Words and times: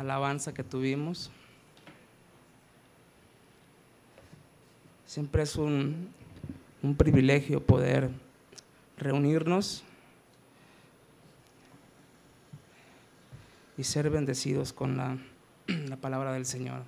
alabanza 0.00 0.54
que 0.54 0.64
tuvimos. 0.64 1.30
Siempre 5.04 5.42
es 5.42 5.56
un, 5.56 6.08
un 6.82 6.96
privilegio 6.96 7.64
poder 7.64 8.10
reunirnos 8.96 9.84
y 13.76 13.84
ser 13.84 14.08
bendecidos 14.08 14.72
con 14.72 14.96
la, 14.96 15.18
la 15.66 15.96
palabra 15.96 16.32
del 16.32 16.46
Señor. 16.46 16.82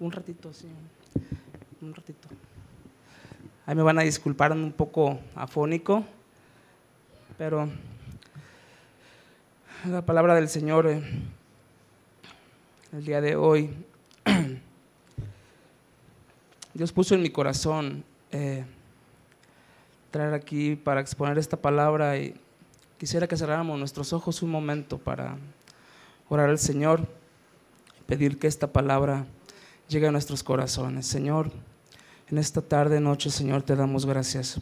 Un 0.00 0.10
ratito, 0.10 0.52
sí, 0.52 0.66
un 1.80 1.94
ratito. 1.94 2.28
Ahí 3.64 3.76
me 3.76 3.82
van 3.82 4.00
a 4.00 4.02
disculpar 4.02 4.50
un 4.50 4.72
poco 4.72 5.20
afónico, 5.36 6.04
pero 7.38 7.68
la 9.90 10.06
palabra 10.06 10.36
del 10.36 10.48
Señor 10.48 10.86
eh, 10.86 11.02
el 12.92 13.04
día 13.04 13.20
de 13.20 13.34
hoy, 13.34 13.70
Dios 16.74 16.92
puso 16.92 17.16
en 17.16 17.22
mi 17.22 17.30
corazón 17.30 18.04
eh, 18.30 18.64
traer 20.12 20.34
aquí 20.34 20.76
para 20.76 21.00
exponer 21.00 21.36
esta 21.36 21.56
palabra 21.56 22.16
y 22.16 22.34
quisiera 22.96 23.26
que 23.26 23.36
cerráramos 23.36 23.76
nuestros 23.76 24.12
ojos 24.12 24.42
un 24.42 24.50
momento 24.50 24.98
para 24.98 25.36
orar 26.28 26.50
al 26.50 26.58
Señor, 26.58 27.08
pedir 28.06 28.38
que 28.38 28.46
esta 28.46 28.68
palabra 28.68 29.26
llegue 29.88 30.06
a 30.06 30.12
nuestros 30.12 30.44
corazones. 30.44 31.06
Señor, 31.06 31.50
en 32.30 32.38
esta 32.38 32.62
tarde, 32.62 33.00
noche, 33.00 33.30
Señor, 33.30 33.62
te 33.62 33.74
damos 33.74 34.06
gracias 34.06 34.60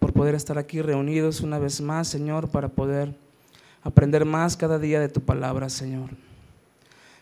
por 0.00 0.12
poder 0.12 0.34
estar 0.34 0.58
aquí 0.58 0.82
reunidos 0.82 1.42
una 1.42 1.60
vez 1.60 1.80
más, 1.80 2.08
Señor, 2.08 2.48
para 2.48 2.68
poder 2.68 3.21
aprender 3.82 4.24
más 4.24 4.56
cada 4.56 4.78
día 4.78 5.00
de 5.00 5.08
tu 5.08 5.20
palabra, 5.20 5.68
Señor. 5.68 6.10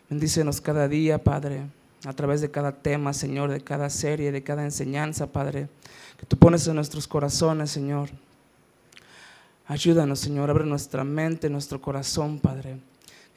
Bendícenos 0.09 0.61
cada 0.61 0.89
día, 0.89 1.23
Padre, 1.23 1.63
a 2.05 2.13
través 2.13 2.41
de 2.41 2.51
cada 2.51 2.73
tema, 2.73 3.13
Señor, 3.13 3.51
de 3.51 3.61
cada 3.61 3.89
serie, 3.91 4.33
de 4.33 4.43
cada 4.43 4.65
enseñanza, 4.65 5.27
Padre, 5.27 5.69
que 6.19 6.27
tú 6.27 6.37
pones 6.37 6.67
en 6.67 6.75
nuestros 6.75 7.07
corazones, 7.07 7.71
Señor. 7.71 8.11
Ayúdanos, 9.67 10.19
Señor, 10.19 10.51
abre 10.51 10.65
nuestra 10.65 11.05
mente, 11.05 11.49
nuestro 11.49 11.81
corazón, 11.81 12.41
Padre. 12.41 12.79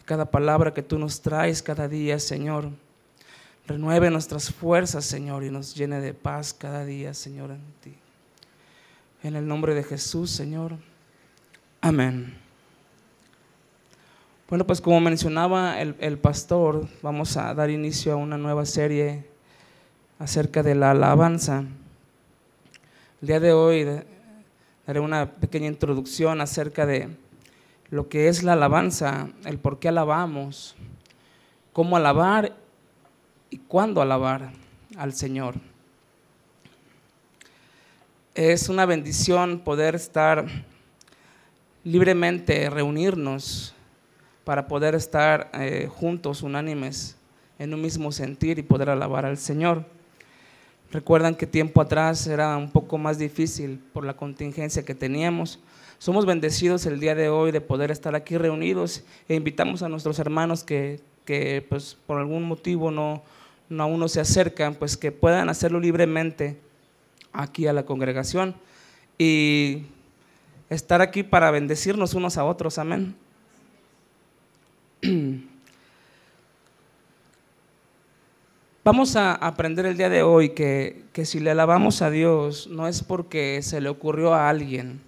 Cada 0.06 0.26
palabra 0.26 0.74
que 0.74 0.82
tú 0.82 0.98
nos 0.98 1.22
traes 1.22 1.62
cada 1.62 1.88
día, 1.88 2.20
Señor, 2.20 2.72
renueve 3.68 4.10
nuestras 4.10 4.52
fuerzas, 4.52 5.06
Señor, 5.06 5.44
y 5.44 5.52
nos 5.52 5.76
llene 5.76 6.02
de 6.02 6.14
paz 6.14 6.54
cada 6.54 6.86
día, 6.86 7.14
Señor, 7.14 7.52
en 7.52 7.62
ti. 7.82 7.96
En 9.22 9.36
el 9.36 9.48
nombre 9.48 9.76
de 9.76 9.84
Jesús, 9.84 10.32
Señor. 10.32 10.76
Amén. 11.80 12.43
Bueno, 14.54 14.68
pues 14.68 14.82
como 14.82 15.00
mencionaba 15.00 15.82
el, 15.82 16.20
pastor, 16.20 16.88
vamos 17.02 17.38
a 17.38 17.56
dar 17.56 17.72
inicio 17.72 18.14
a 18.14 18.18
una 18.18 18.38
nueva 18.38 18.68
serie 18.68 19.26
acerca 20.20 20.62
de 20.62 20.76
la 20.76 20.92
alabanza. 20.92 21.64
El 23.24 23.28
día 23.28 23.40
de 23.40 23.52
hoy 23.52 23.84
daré 24.86 25.00
una 25.00 25.28
pequeña 25.28 25.66
introducción 25.66 26.40
acerca 26.40 26.86
de 26.86 27.10
lo 27.90 28.10
que 28.10 28.28
es 28.28 28.44
la 28.44 28.54
alabanza, 28.54 29.28
el 29.44 29.58
por 29.58 29.80
qué 29.80 29.88
alabamos, 29.88 30.76
cómo 31.72 31.98
alabar 31.98 32.56
y 33.50 33.58
cuándo 33.58 34.04
alabar 34.04 34.52
al 34.98 35.14
Señor. 35.14 35.56
Es 38.36 38.70
una 38.70 38.86
bendición 38.86 39.62
poder 39.62 39.96
estar 39.96 40.46
libremente, 41.84 42.70
reunirnos 42.70 43.74
para 44.44 44.68
poder 44.68 44.96
estar 44.96 45.50
eh, 45.54 45.90
juntos, 45.90 46.42
unánimes, 46.42 47.16
en 47.60 47.74
un 47.74 47.82
mismo 47.82 48.12
sentir 48.12 48.60
y 48.60 48.64
poder 48.64 48.90
alabar 48.90 49.26
al 49.26 49.38
Señor. 49.38 49.86
Recuerdan 50.92 51.36
que 51.36 51.48
tiempo 51.48 51.82
atrás 51.82 52.28
era 52.28 52.56
un 52.58 52.70
poco 52.70 52.98
más 52.98 53.18
difícil 53.18 53.80
por 53.94 54.06
la 54.06 54.16
contingencia 54.16 54.84
que 54.84 54.94
teníamos. 54.94 55.60
Somos 55.98 56.26
bendecidos 56.26 56.86
el 56.86 57.00
día 57.00 57.16
de 57.16 57.30
hoy 57.30 57.52
de 57.52 57.62
poder 57.62 57.90
estar 57.90 58.16
aquí 58.16 58.38
reunidos 58.38 59.04
e 59.28 59.36
invitamos 59.36 59.82
a 59.82 59.90
nuestros 59.90 60.20
hermanos 60.20 60.64
que, 60.64 61.00
que 61.26 61.66
pues, 61.68 61.98
por 62.06 62.20
algún 62.20 62.44
motivo 62.44 62.92
no, 62.92 63.24
no 63.70 63.84
aún 63.84 64.00
no 64.00 64.08
se 64.08 64.20
acercan, 64.20 64.76
pues 64.76 64.98
que 64.98 65.12
puedan 65.12 65.50
hacerlo 65.50 65.80
libremente 65.80 66.58
aquí 67.32 67.66
a 67.66 67.74
la 67.74 67.86
congregación 67.86 68.56
y 69.18 69.84
estar 70.70 71.02
aquí 71.02 71.24
para 71.24 71.50
bendecirnos 71.52 72.14
unos 72.14 72.38
a 72.38 72.46
otros. 72.46 72.78
Amén. 72.78 73.16
Vamos 78.84 79.16
a 79.16 79.34
aprender 79.36 79.86
el 79.86 79.98
día 79.98 80.10
de 80.10 80.24
hoy 80.24 80.50
que, 80.50 81.04
que, 81.12 81.26
si 81.26 81.40
le 81.40 81.52
alabamos 81.52 82.02
a 82.02 82.10
Dios 82.10 82.68
no 82.68 82.88
es 82.88 83.04
porque 83.04 83.62
se 83.62 83.82
le 83.82 83.90
ocurrió 83.90 84.34
a 84.34 84.50
alguien, 84.50 85.02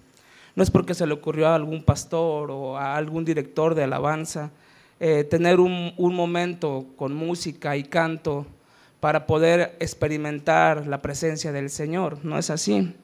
no 0.54 0.62
es 0.62 0.70
porque 0.70 0.94
se 0.94 1.06
le 1.06 1.14
ocurrió 1.14 1.48
a 1.48 1.54
algún 1.54 1.82
pastor 1.82 2.50
o 2.50 2.76
a 2.76 2.96
algún 2.96 3.24
director 3.24 3.74
de 3.74 3.84
alabanza 3.84 4.50
eh, 5.00 5.24
tener 5.24 5.60
un, 5.60 5.92
un 5.96 6.14
momento 6.14 6.86
con 6.96 7.14
música 7.14 7.76
y 7.76 7.84
canto 7.84 8.46
para 9.00 9.26
poder 9.26 9.76
experimentar 9.80 10.86
la 10.86 11.00
presencia 11.00 11.52
del 11.52 11.70
Señor. 11.70 12.24
No 12.24 12.38
es 12.38 12.50
así. 12.50 12.94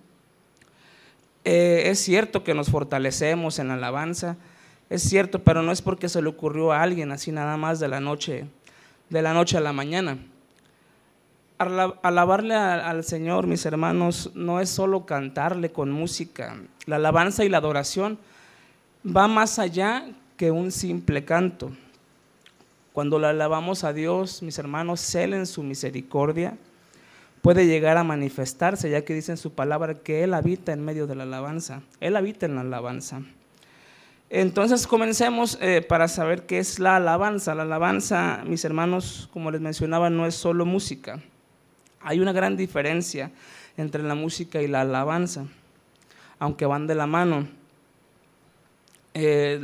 Eh, 1.44 1.84
es 1.86 1.98
cierto 2.00 2.44
que 2.44 2.54
nos 2.54 2.70
fortalecemos 2.70 3.58
en 3.58 3.68
la 3.68 3.74
alabanza, 3.74 4.36
es 4.92 5.02
cierto, 5.02 5.38
pero 5.38 5.62
no 5.62 5.72
es 5.72 5.80
porque 5.80 6.10
se 6.10 6.20
le 6.20 6.28
ocurrió 6.28 6.70
a 6.70 6.82
alguien 6.82 7.12
así 7.12 7.32
nada 7.32 7.56
más 7.56 7.80
de 7.80 7.88
la 7.88 7.98
noche, 7.98 8.44
de 9.08 9.22
la 9.22 9.32
noche 9.32 9.56
a 9.56 9.62
la 9.62 9.72
mañana. 9.72 10.18
Alabarle 11.58 12.54
al 12.54 13.02
Señor, 13.02 13.46
mis 13.46 13.64
hermanos, 13.64 14.32
no 14.34 14.60
es 14.60 14.68
solo 14.68 15.06
cantarle 15.06 15.72
con 15.72 15.90
música. 15.90 16.56
La 16.84 16.96
alabanza 16.96 17.42
y 17.42 17.48
la 17.48 17.56
adoración 17.56 18.18
va 19.04 19.28
más 19.28 19.58
allá 19.58 20.04
que 20.36 20.50
un 20.50 20.70
simple 20.70 21.24
canto. 21.24 21.72
Cuando 22.92 23.18
le 23.18 23.28
alabamos 23.28 23.84
a 23.84 23.94
Dios, 23.94 24.42
mis 24.42 24.58
hermanos, 24.58 25.00
celen 25.00 25.46
su 25.46 25.62
misericordia, 25.62 26.58
puede 27.40 27.66
llegar 27.66 27.96
a 27.96 28.04
manifestarse, 28.04 28.90
ya 28.90 29.06
que 29.06 29.14
dice 29.14 29.32
en 29.32 29.38
su 29.38 29.54
palabra 29.54 29.94
que 29.94 30.22
Él 30.22 30.34
habita 30.34 30.74
en 30.74 30.84
medio 30.84 31.06
de 31.06 31.14
la 31.14 31.22
alabanza. 31.22 31.80
Él 32.00 32.14
habita 32.14 32.44
en 32.44 32.56
la 32.56 32.60
alabanza. 32.60 33.22
Entonces 34.34 34.86
comencemos 34.86 35.58
eh, 35.60 35.84
para 35.86 36.08
saber 36.08 36.46
qué 36.46 36.58
es 36.58 36.78
la 36.78 36.96
alabanza. 36.96 37.54
La 37.54 37.64
alabanza, 37.64 38.42
mis 38.46 38.64
hermanos, 38.64 39.28
como 39.30 39.50
les 39.50 39.60
mencionaba, 39.60 40.08
no 40.08 40.24
es 40.24 40.34
solo 40.34 40.64
música. 40.64 41.20
Hay 42.00 42.18
una 42.18 42.32
gran 42.32 42.56
diferencia 42.56 43.30
entre 43.76 44.02
la 44.02 44.14
música 44.14 44.62
y 44.62 44.68
la 44.68 44.80
alabanza, 44.80 45.44
aunque 46.38 46.64
van 46.64 46.86
de 46.86 46.94
la 46.94 47.06
mano. 47.06 47.46
Eh, 49.12 49.60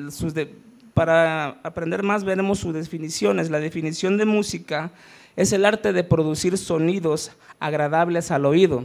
para 0.93 1.47
aprender 1.63 2.03
más 2.03 2.25
veremos 2.25 2.59
sus 2.59 2.75
definiciones. 2.75 3.49
La 3.49 3.61
definición 3.61 4.19
de 4.19 4.27
música 4.27 4.91
es 5.35 5.55
el 5.55 5.65
arte 5.65 5.95
de 5.95 6.05
producir 6.05 6.59
sonidos 6.59 7.33
agradables 7.59 8.31
al 8.31 8.45
oído. 8.45 8.85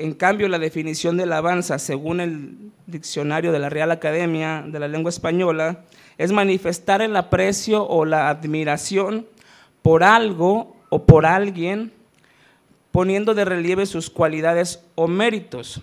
En 0.00 0.14
cambio, 0.14 0.46
la 0.46 0.60
definición 0.60 1.16
de 1.16 1.24
alabanza, 1.24 1.76
según 1.80 2.20
el 2.20 2.70
diccionario 2.86 3.50
de 3.50 3.58
la 3.58 3.68
Real 3.68 3.90
Academia 3.90 4.64
de 4.64 4.78
la 4.78 4.86
Lengua 4.86 5.10
Española, 5.10 5.80
es 6.18 6.30
manifestar 6.30 7.02
el 7.02 7.16
aprecio 7.16 7.84
o 7.84 8.04
la 8.04 8.28
admiración 8.28 9.26
por 9.82 10.04
algo 10.04 10.76
o 10.88 11.04
por 11.04 11.26
alguien, 11.26 11.90
poniendo 12.92 13.34
de 13.34 13.44
relieve 13.44 13.86
sus 13.86 14.08
cualidades 14.08 14.84
o 14.94 15.08
méritos. 15.08 15.82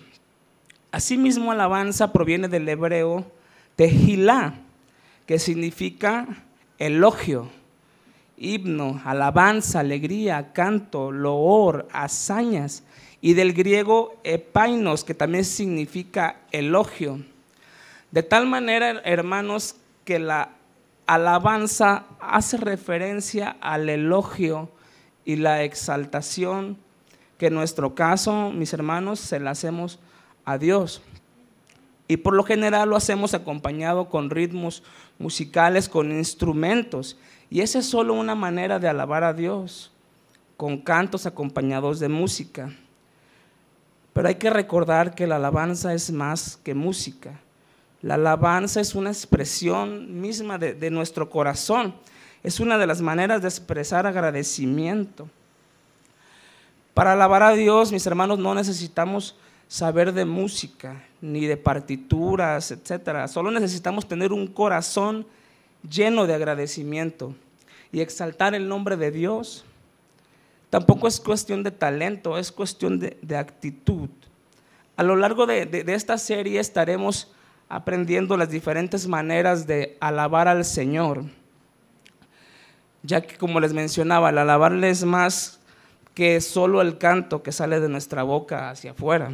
Asimismo, 0.92 1.52
alabanza 1.52 2.10
proviene 2.10 2.48
del 2.48 2.66
hebreo 2.70 3.30
tehilá, 3.76 4.54
que 5.26 5.38
significa 5.38 6.26
elogio, 6.78 7.50
himno, 8.38 8.98
alabanza, 9.04 9.80
alegría, 9.80 10.54
canto, 10.54 11.12
loor, 11.12 11.86
hazañas, 11.92 12.82
y 13.20 13.34
del 13.34 13.52
griego 13.52 14.14
epainos, 14.24 15.04
que 15.04 15.14
también 15.14 15.44
significa 15.44 16.36
elogio. 16.52 17.20
De 18.10 18.22
tal 18.22 18.46
manera, 18.46 19.00
hermanos, 19.04 19.76
que 20.04 20.18
la 20.18 20.50
alabanza 21.06 22.04
hace 22.20 22.56
referencia 22.56 23.56
al 23.60 23.88
elogio 23.88 24.70
y 25.24 25.36
la 25.36 25.62
exaltación 25.62 26.78
que 27.38 27.46
en 27.46 27.54
nuestro 27.54 27.94
caso, 27.94 28.50
mis 28.50 28.72
hermanos, 28.72 29.20
se 29.20 29.40
la 29.40 29.50
hacemos 29.50 29.98
a 30.44 30.58
Dios. 30.58 31.02
Y 32.08 32.18
por 32.18 32.34
lo 32.34 32.44
general 32.44 32.88
lo 32.88 32.96
hacemos 32.96 33.34
acompañado 33.34 34.08
con 34.08 34.30
ritmos 34.30 34.82
musicales, 35.18 35.88
con 35.88 36.12
instrumentos. 36.12 37.18
Y 37.50 37.60
esa 37.60 37.80
es 37.80 37.86
solo 37.86 38.14
una 38.14 38.34
manera 38.34 38.78
de 38.78 38.88
alabar 38.88 39.24
a 39.24 39.34
Dios, 39.34 39.92
con 40.56 40.78
cantos 40.78 41.26
acompañados 41.26 42.00
de 42.00 42.08
música. 42.08 42.72
Pero 44.16 44.28
hay 44.28 44.36
que 44.36 44.48
recordar 44.48 45.14
que 45.14 45.26
la 45.26 45.36
alabanza 45.36 45.92
es 45.92 46.10
más 46.10 46.58
que 46.64 46.72
música. 46.72 47.38
La 48.00 48.14
alabanza 48.14 48.80
es 48.80 48.94
una 48.94 49.10
expresión 49.10 50.22
misma 50.22 50.56
de, 50.56 50.90
nuestro 50.90 51.28
corazón. 51.28 51.94
Es 52.42 52.58
una 52.58 52.78
de 52.78 52.86
las 52.86 53.02
maneras 53.02 53.42
de 53.42 53.48
expresar 53.48 54.06
agradecimiento. 54.06 55.28
Para 56.94 57.12
alabar 57.12 57.42
a 57.42 57.52
Dios, 57.52 57.92
mis 57.92 58.06
hermanos, 58.06 58.38
no 58.38 58.54
necesitamos 58.54 59.36
saber 59.68 60.14
de 60.14 60.24
música, 60.24 61.04
ni 61.20 61.44
de 61.44 61.58
partituras, 61.58 62.70
etcétera. 62.70 63.28
Solo 63.28 63.50
necesitamos 63.50 64.08
tener 64.08 64.32
un 64.32 64.46
corazón 64.46 65.26
lleno 65.86 66.26
de 66.26 66.32
agradecimiento 66.32 67.34
y 67.92 68.00
exaltar 68.00 68.54
el 68.54 68.66
nombre 68.66 68.96
de 68.96 69.10
Dios. 69.10 69.66
Tampoco 70.76 71.08
es 71.08 71.20
cuestión 71.20 71.62
de 71.62 71.70
talento, 71.70 72.36
es 72.36 72.52
cuestión 72.52 72.98
de, 73.00 73.36
actitud. 73.38 74.10
A 74.94 75.02
lo 75.02 75.16
largo 75.16 75.46
de, 75.46 75.64
de 75.64 75.94
esta 75.94 76.18
serie 76.18 76.60
estaremos 76.60 77.32
aprendiendo 77.70 78.36
las 78.36 78.50
diferentes 78.50 79.06
maneras 79.08 79.66
de 79.66 79.96
alabar 80.00 80.48
al 80.48 80.66
Señor, 80.66 81.24
ya 83.02 83.22
que 83.22 83.38
como 83.38 83.58
les 83.58 83.72
mencionaba, 83.72 84.28
el 84.28 84.36
alabarle 84.36 84.90
es 84.90 85.02
más 85.02 85.60
que 86.12 86.42
solo 86.42 86.82
el 86.82 86.98
canto 86.98 87.42
que 87.42 87.52
sale 87.52 87.80
de 87.80 87.88
nuestra 87.88 88.22
boca 88.22 88.68
hacia 88.68 88.90
afuera. 88.90 89.30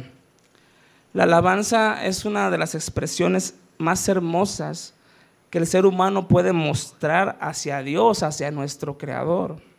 La 1.11 1.23
alabanza 1.23 2.05
es 2.05 2.23
una 2.23 2.51
de 2.51 2.57
las 2.57 2.73
expresiones 2.73 3.55
más 3.77 4.07
hermosas 4.07 4.93
que 5.49 5.57
el 5.57 5.67
ser 5.67 5.85
humano 5.85 6.29
puede 6.29 6.53
mostrar 6.53 7.37
hacia 7.41 7.81
Dios, 7.81 8.23
hacia 8.23 8.49
nuestro 8.49 8.97
Creador. 8.97 9.72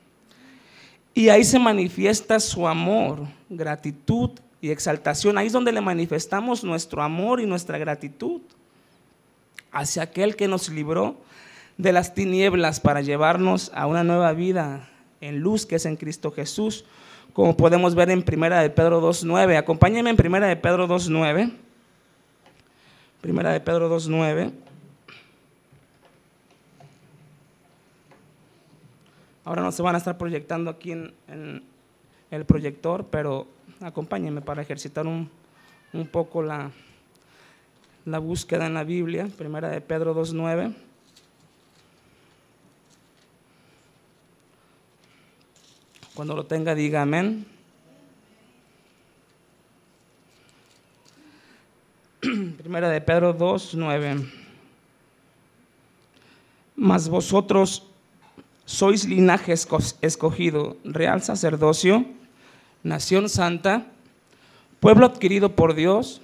Y 1.15 1.29
ahí 1.29 1.45
se 1.45 1.59
manifiesta 1.59 2.41
su 2.41 2.67
amor, 2.67 3.21
gratitud 3.49 4.31
y 4.61 4.71
exaltación. 4.71 5.39
Ahí 5.39 5.47
es 5.47 5.53
donde 5.53 5.73
le 5.73 5.81
manifestamos 5.81 6.65
nuestro 6.65 7.03
amor 7.03 7.41
y 7.41 7.47
nuestra 7.47 7.79
gratitud 7.79 8.43
hacia 9.71 10.03
aquel 10.03 10.37
que 10.37 10.49
nos 10.49 10.69
libró 10.69 11.17
de 11.79 11.93
las 11.93 12.15
tinieblas 12.15 12.81
para 12.81 13.01
llevarnos 13.01 13.71
a 13.75 13.87
una 13.87 14.05
nueva 14.05 14.33
vida 14.33 14.89
en 15.21 15.41
luz 15.41 15.67
que 15.67 15.77
es 15.77 15.87
en 15.87 15.97
Cristo 15.97 16.31
Jesús 16.31 16.85
como 17.35 17.57
podemos 17.57 17.97
ver 17.97 18.11
en 18.11 18.23
Primera 18.23 18.61
de 18.61 18.71
Pedro 18.71 19.03
2.9. 19.03 19.59
Acompáñenme 19.59 20.09
en 20.09 20.17
Primera 20.17 20.47
de 20.47 20.57
Pedro 20.57 20.87
2.9. 20.87 21.53
Primera 23.21 23.53
de 23.53 23.61
Pedro 23.61 23.95
2.9. 23.95 24.53
Ahora 29.45 29.63
no 29.63 29.73
se 29.73 29.83
van 29.83 29.95
a 29.95 29.99
estar 29.99 30.17
proyectando 30.17 30.71
aquí 30.71 30.93
en, 30.93 31.13
el 32.31 32.45
proyector, 32.47 33.07
pero 33.07 33.47
acompáñenme 33.81 34.41
para 34.41 34.63
ejercitar 34.63 35.07
un, 35.07 35.31
un 35.93 36.07
poco 36.09 36.43
la, 36.43 36.71
la 38.05 38.19
búsqueda 38.19 38.67
en 38.67 38.75
la 38.75 38.85
Biblia. 38.85 39.29
Primera 39.37 39.69
de 39.69 39.81
Pedro 39.81 40.15
2.9. 40.15 40.75
Cuando 46.15 46.35
lo 46.35 46.47
tenga, 46.47 46.75
diga 46.75 47.03
amén. 47.03 47.47
Primera 52.59 52.89
de 52.89 53.01
Pedro 53.01 53.33
2, 53.33 53.75
9. 53.75 54.27
Mas 56.77 57.09
vosotros 57.09 57.91
sois 58.65 59.05
linaje 59.05 59.53
escogido, 59.53 60.77
real 60.85 61.23
sacerdocio, 61.23 62.07
nación 62.83 63.29
santa, 63.29 63.87
pueblo 64.81 65.07
adquirido 65.07 65.55
por 65.55 65.75
Dios, 65.75 66.21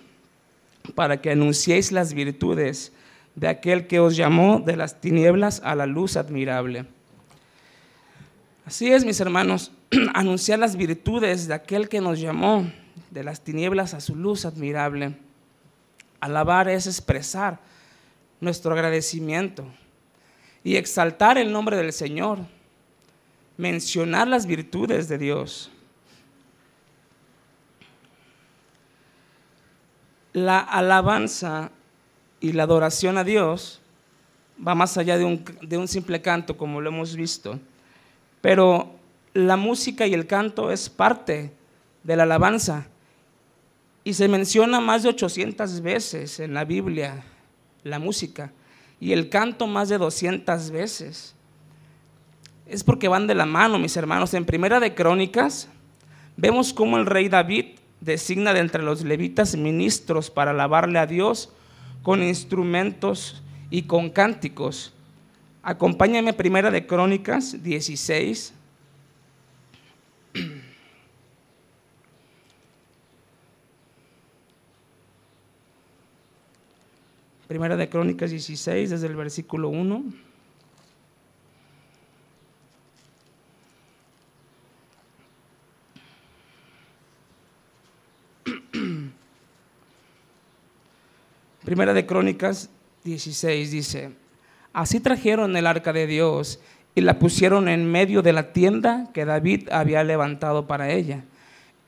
para 0.94 1.20
que 1.20 1.30
anunciéis 1.30 1.92
las 1.92 2.14
virtudes 2.14 2.92
de 3.34 3.48
aquel 3.48 3.86
que 3.86 4.00
os 4.00 4.16
llamó 4.16 4.60
de 4.60 4.76
las 4.76 5.00
tinieblas 5.00 5.60
a 5.64 5.74
la 5.74 5.86
luz 5.86 6.16
admirable. 6.16 6.86
Así 8.64 8.90
es, 8.90 9.04
mis 9.04 9.20
hermanos, 9.20 9.72
anunciar 10.14 10.58
las 10.58 10.76
virtudes 10.76 11.48
de 11.48 11.54
aquel 11.54 11.88
que 11.88 12.00
nos 12.00 12.20
llamó 12.20 12.70
de 13.10 13.24
las 13.24 13.42
tinieblas 13.42 13.94
a 13.94 14.00
su 14.00 14.16
luz 14.16 14.44
admirable. 14.44 15.16
Alabar 16.20 16.68
es 16.68 16.86
expresar 16.86 17.60
nuestro 18.40 18.72
agradecimiento 18.72 19.64
y 20.62 20.76
exaltar 20.76 21.38
el 21.38 21.52
nombre 21.52 21.76
del 21.76 21.92
Señor, 21.92 22.38
mencionar 23.56 24.28
las 24.28 24.46
virtudes 24.46 25.08
de 25.08 25.18
Dios. 25.18 25.70
La 30.32 30.60
alabanza 30.60 31.70
y 32.40 32.52
la 32.52 32.64
adoración 32.64 33.18
a 33.18 33.24
Dios 33.24 33.80
va 34.66 34.74
más 34.74 34.96
allá 34.96 35.18
de 35.18 35.24
un, 35.24 35.44
de 35.62 35.78
un 35.78 35.88
simple 35.88 36.20
canto, 36.20 36.56
como 36.56 36.80
lo 36.80 36.90
hemos 36.90 37.16
visto, 37.16 37.58
pero 38.40 38.94
la 39.32 39.56
música 39.56 40.06
y 40.06 40.14
el 40.14 40.26
canto 40.26 40.70
es 40.70 40.88
parte 40.88 41.52
de 42.02 42.16
la 42.16 42.24
alabanza. 42.24 42.86
Y 44.04 44.14
se 44.14 44.28
menciona 44.28 44.80
más 44.80 45.02
de 45.02 45.10
800 45.10 45.80
veces 45.82 46.40
en 46.40 46.54
la 46.54 46.64
Biblia 46.64 47.22
la 47.82 47.98
música 47.98 48.52
y 49.00 49.12
el 49.12 49.30
canto 49.30 49.66
más 49.66 49.88
de 49.88 49.98
200 49.98 50.70
veces. 50.70 51.34
Es 52.66 52.84
porque 52.84 53.08
van 53.08 53.26
de 53.26 53.34
la 53.34 53.46
mano, 53.46 53.78
mis 53.78 53.96
hermanos. 53.96 54.34
En 54.34 54.44
Primera 54.44 54.78
de 54.78 54.94
Crónicas 54.94 55.68
vemos 56.36 56.72
cómo 56.72 56.98
el 56.98 57.06
rey 57.06 57.28
David 57.28 57.76
designa 58.00 58.52
de 58.54 58.60
entre 58.60 58.82
los 58.82 59.02
levitas 59.02 59.56
ministros 59.56 60.30
para 60.30 60.52
alabarle 60.52 60.98
a 60.98 61.06
Dios 61.06 61.50
con 62.02 62.22
instrumentos 62.22 63.42
y 63.70 63.82
con 63.82 64.10
cánticos. 64.10 64.92
Acompáñame 65.62 66.32
Primera 66.32 66.70
de 66.70 66.86
Crónicas 66.86 67.62
16 67.62 68.54
Primera 77.50 77.76
de 77.76 77.88
Crónicas 77.88 78.30
16, 78.30 78.90
desde 78.90 79.08
el 79.08 79.16
versículo 79.16 79.70
1. 79.70 80.04
Primera 91.64 91.92
de 91.92 92.06
Crónicas 92.06 92.70
16 93.02 93.72
dice, 93.72 94.12
así 94.72 95.00
trajeron 95.00 95.56
el 95.56 95.66
arca 95.66 95.92
de 95.92 96.06
Dios 96.06 96.60
y 96.94 97.00
la 97.00 97.18
pusieron 97.18 97.68
en 97.68 97.90
medio 97.90 98.22
de 98.22 98.32
la 98.32 98.52
tienda 98.52 99.10
que 99.12 99.24
David 99.24 99.70
había 99.72 100.04
levantado 100.04 100.68
para 100.68 100.92
ella. 100.92 101.24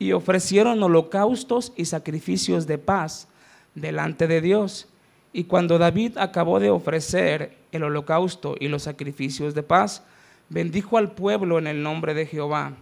Y 0.00 0.10
ofrecieron 0.10 0.82
holocaustos 0.82 1.72
y 1.76 1.84
sacrificios 1.84 2.66
de 2.66 2.78
paz 2.78 3.28
delante 3.76 4.26
de 4.26 4.40
Dios. 4.40 4.88
Y 5.32 5.44
cuando 5.44 5.78
David 5.78 6.18
acabó 6.18 6.60
de 6.60 6.70
ofrecer 6.70 7.56
el 7.72 7.84
holocausto 7.84 8.54
y 8.58 8.68
los 8.68 8.82
sacrificios 8.82 9.54
de 9.54 9.62
paz, 9.62 10.02
bendijo 10.48 10.98
al 10.98 11.12
pueblo 11.12 11.58
en 11.58 11.66
el 11.66 11.82
nombre 11.82 12.14
de 12.14 12.26
Jehová 12.26 12.74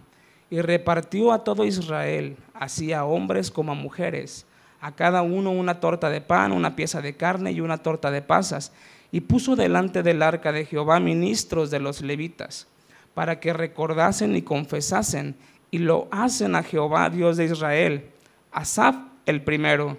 y 0.49 0.59
repartió 0.59 1.31
a 1.31 1.43
todo 1.45 1.63
Israel, 1.63 2.35
así 2.53 2.91
a 2.91 3.05
hombres 3.05 3.49
como 3.49 3.71
a 3.71 3.75
mujeres, 3.75 4.45
a 4.81 4.93
cada 4.93 5.21
uno 5.21 5.51
una 5.51 5.79
torta 5.79 6.09
de 6.09 6.19
pan, 6.19 6.51
una 6.51 6.75
pieza 6.75 7.01
de 7.01 7.15
carne 7.15 7.53
y 7.53 7.61
una 7.61 7.77
torta 7.77 8.11
de 8.11 8.21
pasas 8.21 8.73
y 9.11 9.21
puso 9.21 9.55
delante 9.55 10.03
del 10.03 10.21
arca 10.21 10.51
de 10.51 10.65
Jehová 10.65 10.99
ministros 10.99 11.69
de 11.71 11.79
los 11.79 12.01
levitas, 12.01 12.67
para 13.13 13.39
que 13.39 13.53
recordasen 13.53 14.35
y 14.35 14.41
confesasen, 14.41 15.35
y 15.69 15.79
lo 15.79 16.07
hacen 16.11 16.55
a 16.55 16.63
Jehová, 16.63 17.09
Dios 17.09 17.37
de 17.37 17.45
Israel. 17.45 18.09
Asaf 18.51 18.95
el 19.25 19.41
primero, 19.41 19.97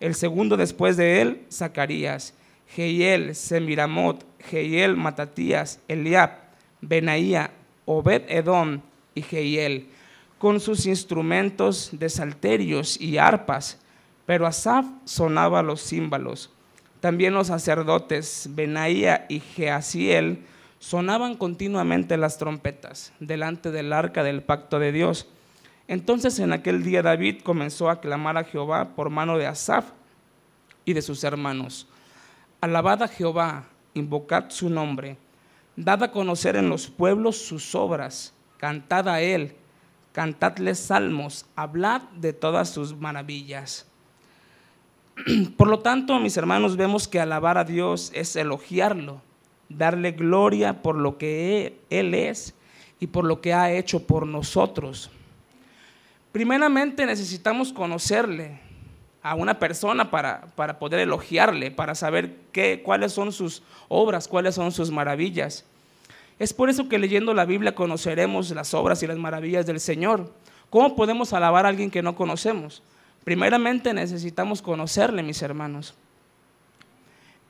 el 0.00 0.14
segundo 0.14 0.56
después 0.56 0.96
de 0.96 1.20
él, 1.20 1.46
Zacarías, 1.52 2.34
Jehiel, 2.74 3.34
Semiramot, 3.34 4.24
Jehiel, 4.40 4.96
Matatías, 4.96 5.80
Eliab, 5.88 6.30
Benaía, 6.80 7.52
Obed 7.84 8.22
Edom 8.28 8.80
y 9.14 9.22
Jehiel, 9.22 9.88
con 10.38 10.58
sus 10.60 10.86
instrumentos 10.86 11.90
de 11.92 12.08
salterios 12.08 13.00
y 13.00 13.18
arpas, 13.18 13.78
pero 14.26 14.46
Asaf 14.46 14.86
sonaba 15.04 15.62
los 15.62 15.82
címbalos 15.82 16.50
también 17.00 17.32
los 17.32 17.46
sacerdotes 17.48 18.48
Benaía 18.50 19.24
y 19.28 19.40
Jeaziel 19.40 20.44
sonaban 20.78 21.34
continuamente 21.36 22.16
las 22.16 22.38
trompetas 22.38 23.12
delante 23.20 23.70
del 23.70 23.92
arca 23.92 24.22
del 24.22 24.42
pacto 24.42 24.78
de 24.78 24.92
Dios. 24.92 25.26
Entonces 25.90 26.38
en 26.38 26.52
aquel 26.52 26.84
día 26.84 27.02
David 27.02 27.40
comenzó 27.42 27.90
a 27.90 28.00
clamar 28.00 28.38
a 28.38 28.44
Jehová 28.44 28.94
por 28.94 29.10
mano 29.10 29.36
de 29.36 29.48
Asaf 29.48 29.86
y 30.84 30.92
de 30.92 31.02
sus 31.02 31.24
hermanos. 31.24 31.88
Alabad 32.60 33.02
a 33.02 33.08
Jehová, 33.08 33.64
invocad 33.94 34.50
su 34.50 34.70
nombre, 34.70 35.16
dad 35.74 36.04
a 36.04 36.12
conocer 36.12 36.54
en 36.54 36.68
los 36.68 36.86
pueblos 36.86 37.38
sus 37.38 37.74
obras, 37.74 38.32
cantad 38.56 39.08
a 39.08 39.20
él, 39.20 39.56
cantadle 40.12 40.76
salmos, 40.76 41.46
hablad 41.56 42.02
de 42.20 42.34
todas 42.34 42.70
sus 42.70 42.96
maravillas. 42.96 43.88
Por 45.56 45.66
lo 45.66 45.80
tanto, 45.80 46.20
mis 46.20 46.36
hermanos, 46.36 46.76
vemos 46.76 47.08
que 47.08 47.18
alabar 47.18 47.58
a 47.58 47.64
Dios 47.64 48.12
es 48.14 48.36
elogiarlo, 48.36 49.22
darle 49.68 50.12
gloria 50.12 50.82
por 50.82 50.94
lo 50.94 51.18
que 51.18 51.80
Él 51.90 52.14
es 52.14 52.54
y 53.00 53.08
por 53.08 53.24
lo 53.24 53.40
que 53.40 53.54
ha 53.54 53.72
hecho 53.72 54.06
por 54.06 54.24
nosotros. 54.24 55.10
Primeramente 56.32 57.06
necesitamos 57.06 57.72
conocerle 57.72 58.60
a 59.22 59.34
una 59.34 59.58
persona 59.58 60.10
para, 60.10 60.46
para 60.54 60.78
poder 60.78 61.00
elogiarle, 61.00 61.70
para 61.70 61.94
saber 61.94 62.36
qué, 62.52 62.82
cuáles 62.82 63.12
son 63.12 63.32
sus 63.32 63.62
obras, 63.88 64.28
cuáles 64.28 64.54
son 64.54 64.72
sus 64.72 64.90
maravillas. 64.90 65.64
Es 66.38 66.54
por 66.54 66.70
eso 66.70 66.88
que 66.88 66.98
leyendo 66.98 67.34
la 67.34 67.44
Biblia 67.44 67.74
conoceremos 67.74 68.50
las 68.50 68.72
obras 68.72 69.02
y 69.02 69.06
las 69.06 69.18
maravillas 69.18 69.66
del 69.66 69.80
Señor. 69.80 70.32
¿Cómo 70.70 70.96
podemos 70.96 71.32
alabar 71.32 71.66
a 71.66 71.68
alguien 71.68 71.90
que 71.90 72.02
no 72.02 72.14
conocemos? 72.14 72.82
Primeramente 73.24 73.92
necesitamos 73.92 74.62
conocerle, 74.62 75.22
mis 75.22 75.42
hermanos. 75.42 75.94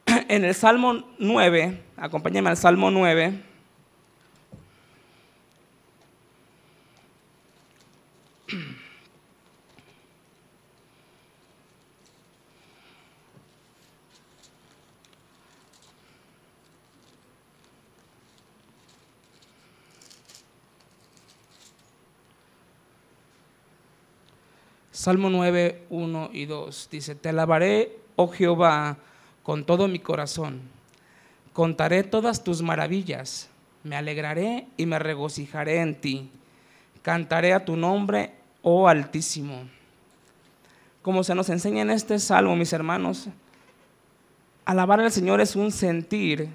En 0.29 0.45
el 0.45 0.55
Salmo 0.55 1.05
9, 1.19 1.83
acompáñenme 1.97 2.51
al 2.51 2.57
Salmo 2.57 2.91
9. 2.91 3.50
Salmo 25.01 25.31
9, 25.31 25.85
1 25.89 26.31
y 26.35 26.45
2 26.45 26.89
dice, 26.93 27.15
te 27.15 27.31
alabaré, 27.31 27.97
oh 28.17 28.29
Jehová, 28.29 28.99
con 29.43 29.65
todo 29.65 29.89
mi 29.89 29.99
corazón. 29.99 30.61
Contaré 31.55 32.03
todas 32.03 32.45
tus 32.45 32.61
maravillas, 32.61 33.49
me 33.83 33.97
alegraré 33.97 34.67
y 34.77 34.85
me 34.85 34.99
regocijaré 34.99 35.81
en 35.81 35.95
ti. 35.95 36.29
Cantaré 37.01 37.55
a 37.55 37.65
tu 37.65 37.77
nombre, 37.77 38.35
oh 38.61 38.89
Altísimo. 38.89 39.63
Como 41.01 41.25
se 41.25 41.35
nos 41.35 41.49
enseña 41.49 41.81
en 41.81 41.93
este 41.93 42.19
salmo, 42.19 42.55
mis 42.55 42.75
hermanos, 42.75 43.29
alabar 44.67 45.01
al 45.01 45.11
Señor 45.11 45.41
es 45.41 45.57
un 45.57 45.73
sentir 45.73 46.51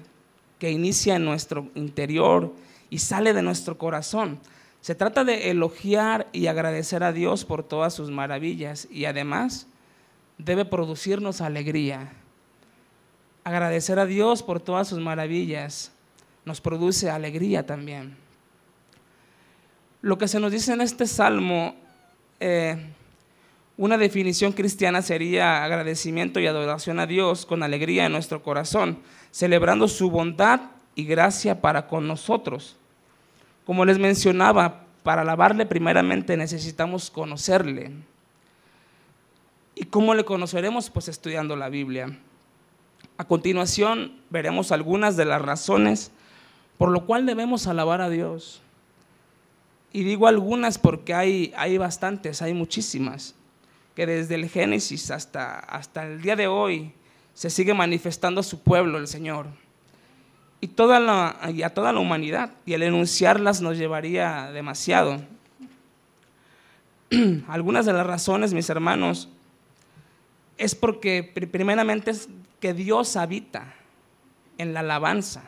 que 0.60 0.70
inicia 0.70 1.16
en 1.16 1.24
nuestro 1.24 1.66
interior 1.74 2.54
y 2.90 2.98
sale 3.00 3.32
de 3.32 3.42
nuestro 3.42 3.76
corazón. 3.76 4.38
Se 4.86 4.94
trata 4.94 5.24
de 5.24 5.50
elogiar 5.50 6.28
y 6.32 6.46
agradecer 6.46 7.02
a 7.02 7.12
Dios 7.12 7.44
por 7.44 7.64
todas 7.64 7.92
sus 7.92 8.08
maravillas 8.08 8.86
y 8.88 9.06
además 9.06 9.66
debe 10.38 10.64
producirnos 10.64 11.40
alegría. 11.40 12.12
Agradecer 13.42 13.98
a 13.98 14.06
Dios 14.06 14.44
por 14.44 14.60
todas 14.60 14.86
sus 14.86 15.00
maravillas 15.00 15.90
nos 16.44 16.60
produce 16.60 17.10
alegría 17.10 17.66
también. 17.66 18.16
Lo 20.02 20.18
que 20.18 20.28
se 20.28 20.38
nos 20.38 20.52
dice 20.52 20.72
en 20.72 20.80
este 20.80 21.08
salmo, 21.08 21.74
eh, 22.38 22.76
una 23.76 23.98
definición 23.98 24.52
cristiana 24.52 25.02
sería 25.02 25.64
agradecimiento 25.64 26.38
y 26.38 26.46
adoración 26.46 27.00
a 27.00 27.08
Dios 27.08 27.44
con 27.44 27.64
alegría 27.64 28.06
en 28.06 28.12
nuestro 28.12 28.40
corazón, 28.40 29.00
celebrando 29.32 29.88
su 29.88 30.12
bondad 30.12 30.60
y 30.94 31.06
gracia 31.06 31.60
para 31.60 31.88
con 31.88 32.06
nosotros. 32.06 32.76
Como 33.66 33.84
les 33.84 33.98
mencionaba, 33.98 34.86
para 35.02 35.22
alabarle 35.22 35.66
primeramente 35.66 36.36
necesitamos 36.36 37.10
conocerle. 37.10 37.92
¿Y 39.74 39.84
cómo 39.84 40.14
le 40.14 40.24
conoceremos? 40.24 40.88
Pues 40.88 41.08
estudiando 41.08 41.56
la 41.56 41.68
Biblia. 41.68 42.16
A 43.18 43.24
continuación 43.24 44.20
veremos 44.30 44.72
algunas 44.72 45.16
de 45.16 45.24
las 45.24 45.42
razones 45.42 46.12
por 46.78 46.90
lo 46.90 47.06
cual 47.06 47.26
debemos 47.26 47.66
alabar 47.66 48.00
a 48.00 48.10
Dios. 48.10 48.60
Y 49.92 50.04
digo 50.04 50.26
algunas 50.26 50.78
porque 50.78 51.14
hay, 51.14 51.52
hay 51.56 51.78
bastantes, 51.78 52.42
hay 52.42 52.52
muchísimas, 52.52 53.34
que 53.94 54.06
desde 54.06 54.34
el 54.34 54.48
Génesis 54.48 55.10
hasta, 55.10 55.58
hasta 55.58 56.06
el 56.06 56.20
día 56.20 56.36
de 56.36 56.46
hoy 56.48 56.92
se 57.32 57.48
sigue 57.50 57.72
manifestando 57.72 58.42
su 58.42 58.60
pueblo, 58.60 58.98
el 58.98 59.08
Señor 59.08 59.46
y, 60.60 60.68
toda 60.68 61.00
la, 61.00 61.36
a 61.40 61.70
toda 61.70 61.92
la 61.92 62.00
humanidad. 62.00 62.52
Y 62.64 62.74
el 62.74 62.82
enunciarlas 62.82 63.60
nos 63.60 63.76
llevaría 63.76 64.50
demasiado. 64.52 65.22
Algunas 67.48 67.86
de 67.86 67.92
las 67.92 68.06
razones, 68.06 68.52
mis 68.54 68.68
hermanos, 68.70 69.28
es 70.58 70.74
porque 70.74 71.22
primeramente 71.22 72.10
es 72.10 72.28
que 72.60 72.74
Dios 72.74 73.16
habita 73.16 73.74
en 74.58 74.72
la 74.72 74.80
alabanza. 74.80 75.42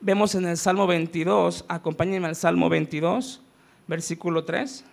Vemos 0.00 0.34
en 0.34 0.46
el 0.46 0.56
Salmo 0.56 0.86
22, 0.86 1.64
acompáñenme 1.68 2.28
al 2.28 2.36
Salmo 2.36 2.68
22, 2.68 3.40
versículo 3.86 4.44
3. 4.44 4.84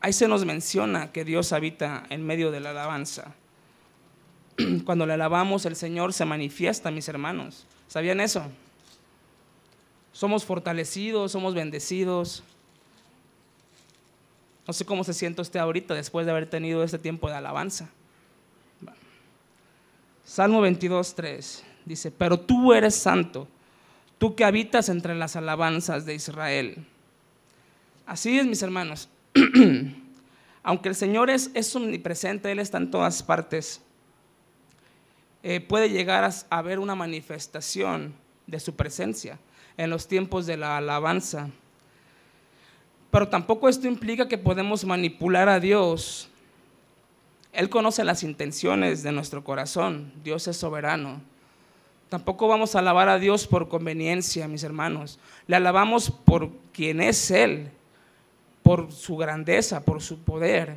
Ahí 0.00 0.12
se 0.12 0.28
nos 0.28 0.44
menciona 0.44 1.12
que 1.12 1.24
Dios 1.24 1.52
habita 1.52 2.04
en 2.10 2.26
medio 2.26 2.50
de 2.50 2.60
la 2.60 2.70
alabanza. 2.70 3.34
cuando 4.84 5.06
le 5.06 5.14
alabamos, 5.14 5.66
el 5.66 5.76
Señor 5.76 6.12
se 6.12 6.24
manifiesta, 6.24 6.90
mis 6.90 7.08
hermanos. 7.08 7.66
¿Sabían 7.88 8.20
eso? 8.20 8.42
Somos 10.12 10.44
fortalecidos, 10.44 11.32
somos 11.32 11.54
bendecidos. 11.54 12.42
No 14.66 14.72
sé 14.72 14.84
cómo 14.84 15.04
se 15.04 15.14
siente 15.14 15.42
usted 15.42 15.60
ahorita 15.60 15.94
después 15.94 16.26
de 16.26 16.32
haber 16.32 16.48
tenido 16.48 16.82
este 16.82 16.98
tiempo 16.98 17.28
de 17.28 17.36
alabanza. 17.36 17.90
Salmo 20.24 20.60
22, 20.60 21.14
3 21.14 21.64
dice, 21.84 22.10
pero 22.10 22.38
tú 22.38 22.72
eres 22.72 22.96
santo, 22.96 23.48
tú 24.18 24.34
que 24.34 24.44
habitas 24.44 24.88
entre 24.88 25.14
las 25.14 25.36
alabanzas 25.36 26.04
de 26.04 26.14
Israel. 26.14 26.84
Así 28.06 28.38
es, 28.38 28.44
mis 28.44 28.60
hermanos. 28.62 29.08
Aunque 30.64 30.88
el 30.88 30.96
Señor 30.96 31.30
es, 31.30 31.50
es 31.54 31.74
omnipresente, 31.76 32.50
Él 32.50 32.58
está 32.58 32.78
en 32.78 32.90
todas 32.90 33.22
partes. 33.22 33.80
Eh, 35.48 35.60
puede 35.60 35.90
llegar 35.90 36.24
a, 36.24 36.32
haber 36.50 36.80
una 36.80 36.96
manifestación 36.96 38.12
de 38.48 38.58
su 38.58 38.74
presencia 38.74 39.38
en 39.76 39.90
los 39.90 40.08
tiempos 40.08 40.44
de 40.44 40.56
la 40.56 40.76
alabanza. 40.76 41.50
Pero 43.12 43.28
tampoco 43.28 43.68
esto 43.68 43.86
implica 43.86 44.26
que 44.26 44.38
podemos 44.38 44.84
manipular 44.84 45.48
a 45.48 45.60
Dios. 45.60 46.28
Él 47.52 47.68
conoce 47.68 48.02
las 48.02 48.24
intenciones 48.24 49.04
de 49.04 49.12
nuestro 49.12 49.44
corazón. 49.44 50.12
Dios 50.24 50.48
es 50.48 50.56
soberano. 50.56 51.20
Tampoco 52.08 52.48
vamos 52.48 52.74
a 52.74 52.80
alabar 52.80 53.08
a 53.08 53.20
Dios 53.20 53.46
por 53.46 53.68
conveniencia, 53.68 54.48
mis 54.48 54.64
hermanos. 54.64 55.20
Le 55.46 55.54
alabamos 55.54 56.10
por 56.10 56.50
quien 56.72 57.00
es 57.00 57.30
Él, 57.30 57.70
por 58.64 58.90
su 58.90 59.16
grandeza, 59.16 59.84
por 59.84 60.02
su 60.02 60.18
poder. 60.18 60.76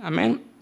Amén 0.00 0.53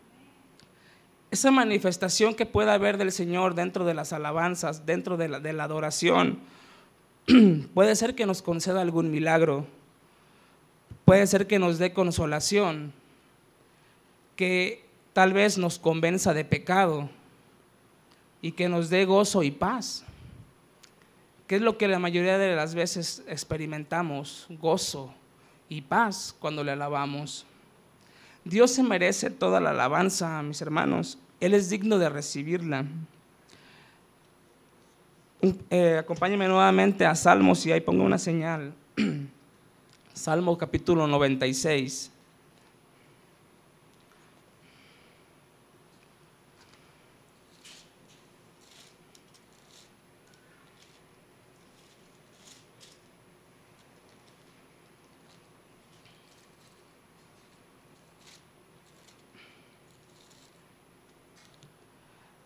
esa 1.33 1.51
manifestación 1.51 2.35
que 2.35 2.45
pueda 2.45 2.75
haber 2.75 2.99
del 2.99 3.11
Señor 3.11 3.55
dentro 3.55 3.87
de 3.87 3.95
las 3.95 4.13
alabanzas, 4.13 4.85
dentro 4.85 5.17
de 5.17 5.29
la, 5.29 5.41
de 5.41 5.55
la 5.55 5.65
adoración, 5.65 6.41
puede 7.75 7.97
ser 7.97 8.15
que 8.15 8.27
nos 8.27 8.43
conceda 8.43 8.83
algún 8.83 9.11
milagro, 9.11 9.67
puede 11.07 11.27
ser 11.27 11.47
que 11.47 11.59
nos 11.59 11.79
dé 11.79 11.95
consolación, 11.95 12.93
que 14.37 14.85
tal 15.15 15.33
vez 15.33 15.57
nos 15.57 15.79
convenza 15.79 16.35
de 16.35 16.45
pecado 16.45 17.09
y 18.43 18.53
que 18.53 18.69
nos 18.69 18.91
dé 18.91 19.07
gozo 19.07 19.43
y 19.43 19.51
paz, 19.51 20.05
que 21.47 21.57
es 21.57 21.63
lo 21.63 21.79
que 21.79 21.89
la 21.89 21.99
mayoría 21.99 22.37
de 22.37 22.55
las 22.55 22.75
veces 22.75 23.23
experimentamos, 23.27 24.49
gozo 24.51 25.15
y 25.71 25.81
paz 25.81 26.37
cuando 26.39 26.63
le 26.63 26.73
alabamos. 26.73 27.47
Dios 28.45 28.73
se 28.73 28.83
merece 28.83 29.31
toda 29.31 29.61
la 29.61 29.71
alabanza, 29.71 30.43
mis 30.43 30.61
hermanos. 30.63 31.19
Él 31.41 31.55
es 31.55 31.71
digno 31.71 31.99
de 31.99 32.09
recibirla. 32.09 32.85
Eh, 35.71 35.97
acompáñenme 35.99 36.47
nuevamente 36.47 37.05
a 37.05 37.17
Salmos 37.17 37.67
y 37.67 37.73
ahí 37.73 37.81
pongo 37.81 38.05
una 38.05 38.19
señal. 38.19 38.73
Salmo 40.15 40.57
capítulo 40.57 41.09
96. 41.09 42.12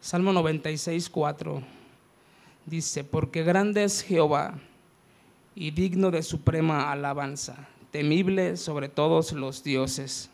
Salmo 0.07 0.33
96, 0.33 1.11
4 1.11 1.63
dice, 2.65 3.03
porque 3.03 3.43
grande 3.43 3.83
es 3.83 4.03
Jehová 4.03 4.55
y 5.57 5.73
digno 5.73 6.13
de 6.13 6.23
suprema 6.23 6.93
alabanza, 6.93 7.67
temible 7.91 8.57
sobre 8.57 8.89
todos 8.89 9.33
los 9.33 9.65
dioses. 9.65 10.31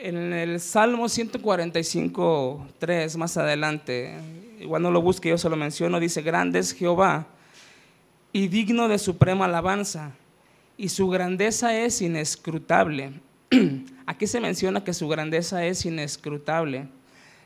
En 0.00 0.32
el 0.32 0.60
Salmo 0.60 1.10
145, 1.10 2.68
3, 2.78 3.16
más 3.18 3.36
adelante, 3.36 4.14
igual 4.60 4.80
no 4.80 4.90
lo 4.90 5.02
busque, 5.02 5.28
yo 5.28 5.36
se 5.36 5.50
lo 5.50 5.56
menciono, 5.56 6.00
dice, 6.00 6.22
grande 6.22 6.60
es 6.60 6.72
Jehová 6.72 7.26
y 8.32 8.48
digno 8.48 8.88
de 8.88 8.96
suprema 8.98 9.44
alabanza, 9.44 10.12
y 10.78 10.88
su 10.88 11.10
grandeza 11.10 11.78
es 11.78 12.00
inescrutable. 12.00 13.12
Aquí 14.08 14.26
se 14.26 14.40
menciona 14.40 14.84
que 14.84 14.94
su 14.94 15.06
grandeza 15.06 15.66
es 15.66 15.84
inescrutable. 15.84 16.88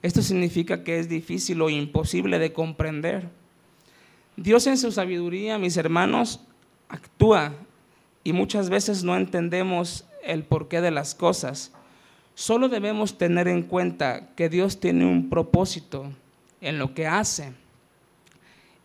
Esto 0.00 0.22
significa 0.22 0.84
que 0.84 1.00
es 1.00 1.08
difícil 1.08 1.60
o 1.60 1.68
imposible 1.68 2.38
de 2.38 2.52
comprender. 2.52 3.28
Dios 4.36 4.68
en 4.68 4.78
su 4.78 4.92
sabiduría, 4.92 5.58
mis 5.58 5.76
hermanos, 5.76 6.38
actúa 6.88 7.52
y 8.22 8.32
muchas 8.32 8.70
veces 8.70 9.02
no 9.02 9.16
entendemos 9.16 10.04
el 10.22 10.44
porqué 10.44 10.80
de 10.80 10.92
las 10.92 11.16
cosas. 11.16 11.72
Solo 12.36 12.68
debemos 12.68 13.18
tener 13.18 13.48
en 13.48 13.64
cuenta 13.64 14.28
que 14.36 14.48
Dios 14.48 14.78
tiene 14.78 15.04
un 15.04 15.30
propósito 15.30 16.12
en 16.60 16.78
lo 16.78 16.94
que 16.94 17.08
hace 17.08 17.54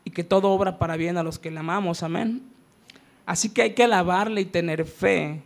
y 0.04 0.10
que 0.10 0.24
todo 0.24 0.50
obra 0.50 0.80
para 0.80 0.98
bien 0.98 1.18
a 1.18 1.24
los 1.24 1.38
que 1.38 1.52
le 1.52 1.60
amamos, 1.60 2.02
amén. 2.02 2.42
Así 3.28 3.50
que 3.50 3.62
hay 3.62 3.76
que 3.76 3.84
alabarle 3.84 4.42
y 4.42 4.46
tener 4.46 4.84
fe 4.84 5.44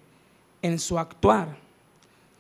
en 0.62 0.80
su 0.80 0.98
actuar. 0.98 1.60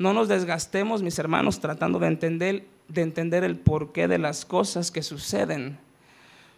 No 0.01 0.13
nos 0.13 0.27
desgastemos, 0.27 1.03
mis 1.03 1.19
hermanos, 1.19 1.59
tratando 1.59 1.99
de 1.99 2.07
entender, 2.07 2.65
de 2.87 3.03
entender 3.03 3.43
el 3.43 3.55
porqué 3.55 4.07
de 4.07 4.17
las 4.17 4.45
cosas 4.45 4.89
que 4.89 5.03
suceden. 5.03 5.77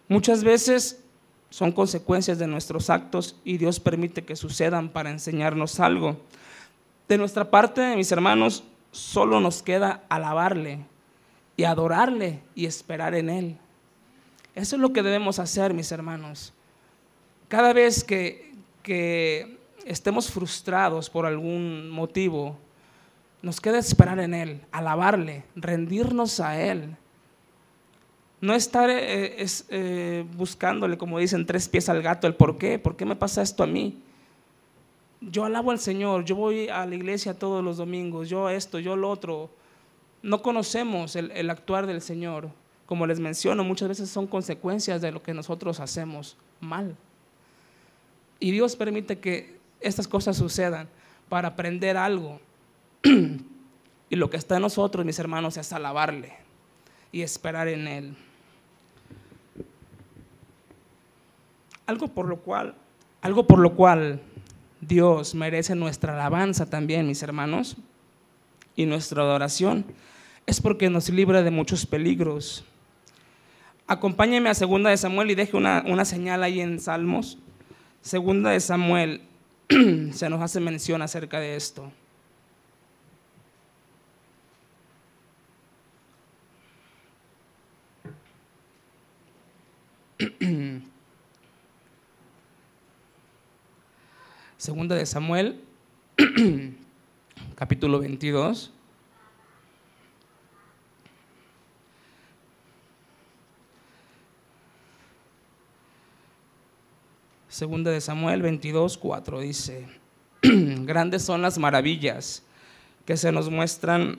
Muchas 0.08 0.42
veces 0.42 1.04
son 1.50 1.70
consecuencias 1.70 2.38
de 2.38 2.46
nuestros 2.46 2.88
actos 2.88 3.36
y 3.44 3.58
Dios 3.58 3.80
permite 3.80 4.24
que 4.24 4.34
sucedan 4.34 4.88
para 4.88 5.10
enseñarnos 5.10 5.78
algo. 5.78 6.16
De 7.06 7.18
nuestra 7.18 7.50
parte, 7.50 7.94
mis 7.96 8.10
hermanos, 8.12 8.64
solo 8.92 9.40
nos 9.40 9.62
queda 9.62 10.04
alabarle 10.08 10.78
y 11.54 11.64
adorarle 11.64 12.40
y 12.54 12.64
esperar 12.64 13.14
en 13.14 13.28
Él. 13.28 13.58
Eso 14.54 14.76
es 14.76 14.80
lo 14.80 14.94
que 14.94 15.02
debemos 15.02 15.38
hacer, 15.38 15.74
mis 15.74 15.92
hermanos. 15.92 16.54
Cada 17.48 17.74
vez 17.74 18.04
que 18.04 19.58
estemos 19.84 20.30
frustrados 20.30 21.10
por 21.10 21.26
algún 21.26 21.90
motivo, 21.90 22.63
nos 23.44 23.60
queda 23.60 23.78
esperar 23.78 24.18
en 24.18 24.34
Él, 24.34 24.60
alabarle, 24.72 25.44
rendirnos 25.54 26.40
a 26.40 26.60
Él. 26.60 26.96
No 28.40 28.54
estar 28.54 28.90
eh, 28.90 29.46
eh, 29.68 30.24
buscándole, 30.36 30.98
como 30.98 31.18
dicen, 31.18 31.46
tres 31.46 31.68
pies 31.68 31.88
al 31.88 32.02
gato, 32.02 32.26
el 32.26 32.34
por 32.34 32.58
qué, 32.58 32.78
por 32.78 32.96
qué 32.96 33.04
me 33.04 33.16
pasa 33.16 33.42
esto 33.42 33.62
a 33.62 33.66
mí 33.66 34.02
yo 35.30 35.44
alabo 35.44 35.70
al 35.70 35.78
Señor, 35.78 36.24
yo 36.24 36.36
voy 36.36 36.68
a 36.68 36.84
la 36.86 36.94
iglesia 36.94 37.38
todos 37.38 37.64
los 37.64 37.76
domingos, 37.76 38.28
yo 38.28 38.48
esto, 38.50 38.78
yo 38.78 38.96
lo 38.96 39.10
otro. 39.10 39.50
No 40.22 40.42
conocemos 40.42 41.16
el, 41.16 41.50
actuar 41.50 41.86
del 41.86 42.00
Señor. 42.00 42.50
Como 42.86 43.06
les 43.06 43.20
menciono, 43.20 43.64
muchas 43.64 43.88
veces 43.88 44.10
son 44.10 44.26
consecuencias 44.26 45.00
de 45.00 45.12
lo 45.12 45.22
que 45.22 45.34
nosotros 45.34 45.80
hacemos 45.80 46.36
mal. 46.60 46.96
Y 48.40 48.50
Dios 48.50 48.76
permite 48.76 49.18
que 49.18 49.58
estas 49.80 50.08
cosas 50.08 50.36
sucedan 50.36 50.88
para 51.28 51.48
aprender 51.48 51.96
algo. 51.96 52.40
Y 53.04 54.16
lo 54.16 54.30
que 54.30 54.36
está 54.36 54.56
en 54.56 54.62
nosotros, 54.62 55.04
mis 55.04 55.18
hermanos, 55.18 55.56
es 55.56 55.72
alabarle 55.72 56.32
y 57.12 57.22
esperar 57.22 57.68
en 57.68 57.86
Él. 57.86 58.16
Algo 61.86 62.08
por 62.08 62.26
lo 62.26 62.38
cual, 62.38 62.74
algo 63.20 63.46
por 63.46 63.58
lo 63.58 63.74
cual 63.74 64.20
Dios 64.80 65.34
merece 65.34 65.74
nuestra 65.74 66.14
alabanza 66.14 66.68
también, 66.68 67.06
mis 67.06 67.22
hermanos, 67.22 67.76
y 68.76 68.86
nuestra 68.86 69.22
adoración. 69.22 69.84
Es 70.46 70.60
porque 70.60 70.90
nos 70.90 71.08
libra 71.10 71.42
de 71.42 71.50
muchos 71.50 71.86
peligros. 71.86 72.64
Acompáñeme 73.86 74.48
a 74.48 74.54
Segunda 74.54 74.90
de 74.90 74.96
Samuel 74.96 75.30
y 75.30 75.34
deje 75.34 75.56
una, 75.56 75.84
una 75.86 76.04
señal 76.04 76.42
ahí 76.42 76.60
en 76.60 76.80
Salmos. 76.80 77.38
Segunda 78.00 78.50
de 78.50 78.60
Samuel 78.60 79.22
se 80.12 80.28
nos 80.28 80.42
hace 80.42 80.60
mención 80.60 81.02
acerca 81.02 81.38
de 81.38 81.56
esto. 81.56 81.92
Segunda 94.64 94.94
de 94.94 95.04
Samuel, 95.04 95.60
capítulo 97.54 97.98
22. 97.98 98.72
Segunda 107.46 107.90
de 107.90 108.00
Samuel 108.00 108.40
22, 108.40 108.96
4 108.96 109.40
dice, 109.40 109.86
grandes 110.42 111.20
son 111.22 111.42
las 111.42 111.58
maravillas 111.58 112.42
que 113.04 113.18
se 113.18 113.30
nos 113.32 113.50
muestran, 113.50 114.18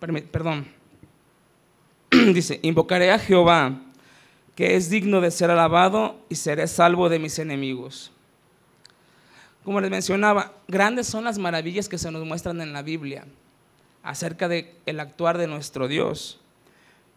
perdón, 0.00 0.66
dice, 2.34 2.58
invocaré 2.64 3.12
a 3.12 3.20
Jehová, 3.20 3.82
que 4.56 4.74
es 4.74 4.90
digno 4.90 5.20
de 5.20 5.30
ser 5.30 5.48
alabado, 5.48 6.16
y 6.28 6.34
seré 6.34 6.66
salvo 6.66 7.08
de 7.08 7.20
mis 7.20 7.38
enemigos. 7.38 8.10
Como 9.64 9.80
les 9.80 9.90
mencionaba, 9.90 10.52
grandes 10.66 11.06
son 11.06 11.24
las 11.24 11.38
maravillas 11.38 11.88
que 11.88 11.98
se 11.98 12.10
nos 12.10 12.26
muestran 12.26 12.60
en 12.60 12.72
la 12.72 12.82
Biblia 12.82 13.24
acerca 14.02 14.48
del 14.48 14.70
el 14.86 14.98
actuar 14.98 15.38
de 15.38 15.46
nuestro 15.46 15.86
Dios. 15.86 16.40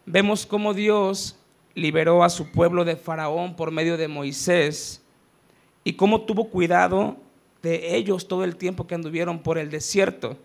Vemos 0.04 0.46
cómo 0.46 0.72
Dios 0.72 1.36
liberó 1.74 2.22
a 2.22 2.30
su 2.30 2.52
pueblo 2.52 2.84
de 2.84 2.96
Faraón 2.96 3.56
por 3.56 3.72
medio 3.72 3.96
de 3.96 4.06
Moisés 4.06 5.02
y 5.82 5.94
cómo 5.94 6.22
tuvo 6.22 6.48
cuidado 6.48 7.16
de 7.62 7.96
ellos 7.96 8.28
todo 8.28 8.44
el 8.44 8.54
tiempo 8.54 8.86
que 8.86 8.94
anduvieron 8.94 9.40
por 9.40 9.58
el 9.58 9.68
desierto, 9.68 10.36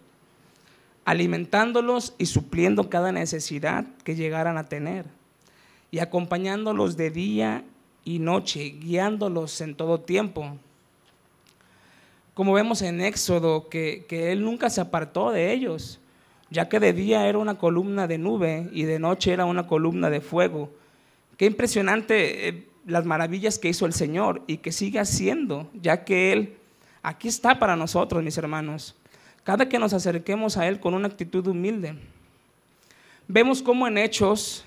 alimentándolos 1.05 2.15
y 2.17 2.25
supliendo 2.25 2.89
cada 2.89 3.11
necesidad 3.11 3.85
que 4.03 4.15
llegaran 4.15 4.57
a 4.57 4.67
tener 4.67 5.05
y 5.91 5.99
acompañándolos 5.99 6.97
de 6.97 7.11
día 7.11 7.63
y 8.03 8.17
noche, 8.17 8.69
guiándolos 8.79 9.61
en 9.61 9.75
todo 9.75 9.99
tiempo 9.99 10.57
como 12.33 12.53
vemos 12.53 12.81
en 12.81 13.01
Éxodo, 13.01 13.67
que, 13.69 14.05
Él 14.09 14.43
nunca 14.43 14.69
se 14.69 14.81
apartó 14.81 15.31
de 15.31 15.51
ellos, 15.51 15.99
ya 16.49 16.69
que 16.69 16.79
de 16.79 16.93
día 16.93 17.27
era 17.27 17.37
una 17.37 17.57
columna 17.57 18.07
de 18.07 18.17
nube 18.17 18.69
y 18.71 18.83
de 18.83 18.99
noche 18.99 19.33
era 19.33 19.45
una 19.45 19.67
columna 19.67 20.09
de 20.09 20.21
fuego. 20.21 20.71
Qué 21.37 21.45
impresionante 21.45 22.47
eh, 22.47 22.67
las 22.85 23.05
maravillas 23.05 23.59
que 23.59 23.69
hizo 23.69 23.85
el 23.85 23.93
Señor 23.93 24.43
y 24.47 24.57
que 24.57 24.71
sigue 24.71 24.99
haciendo, 24.99 25.69
ya 25.73 26.03
que 26.03 26.31
Él 26.31 26.57
aquí 27.03 27.27
está 27.27 27.59
para 27.59 27.75
nosotros, 27.75 28.23
mis 28.23 28.37
hermanos. 28.37 28.95
Cada 29.43 29.67
que 29.67 29.79
nos 29.79 29.93
acerquemos 29.93 30.57
a 30.57 30.67
Él 30.67 30.79
con 30.79 30.93
una 30.93 31.07
actitud 31.07 31.45
humilde. 31.47 31.95
Vemos 33.27 33.61
cómo 33.61 33.87
en 33.87 33.97
Hechos, 33.97 34.65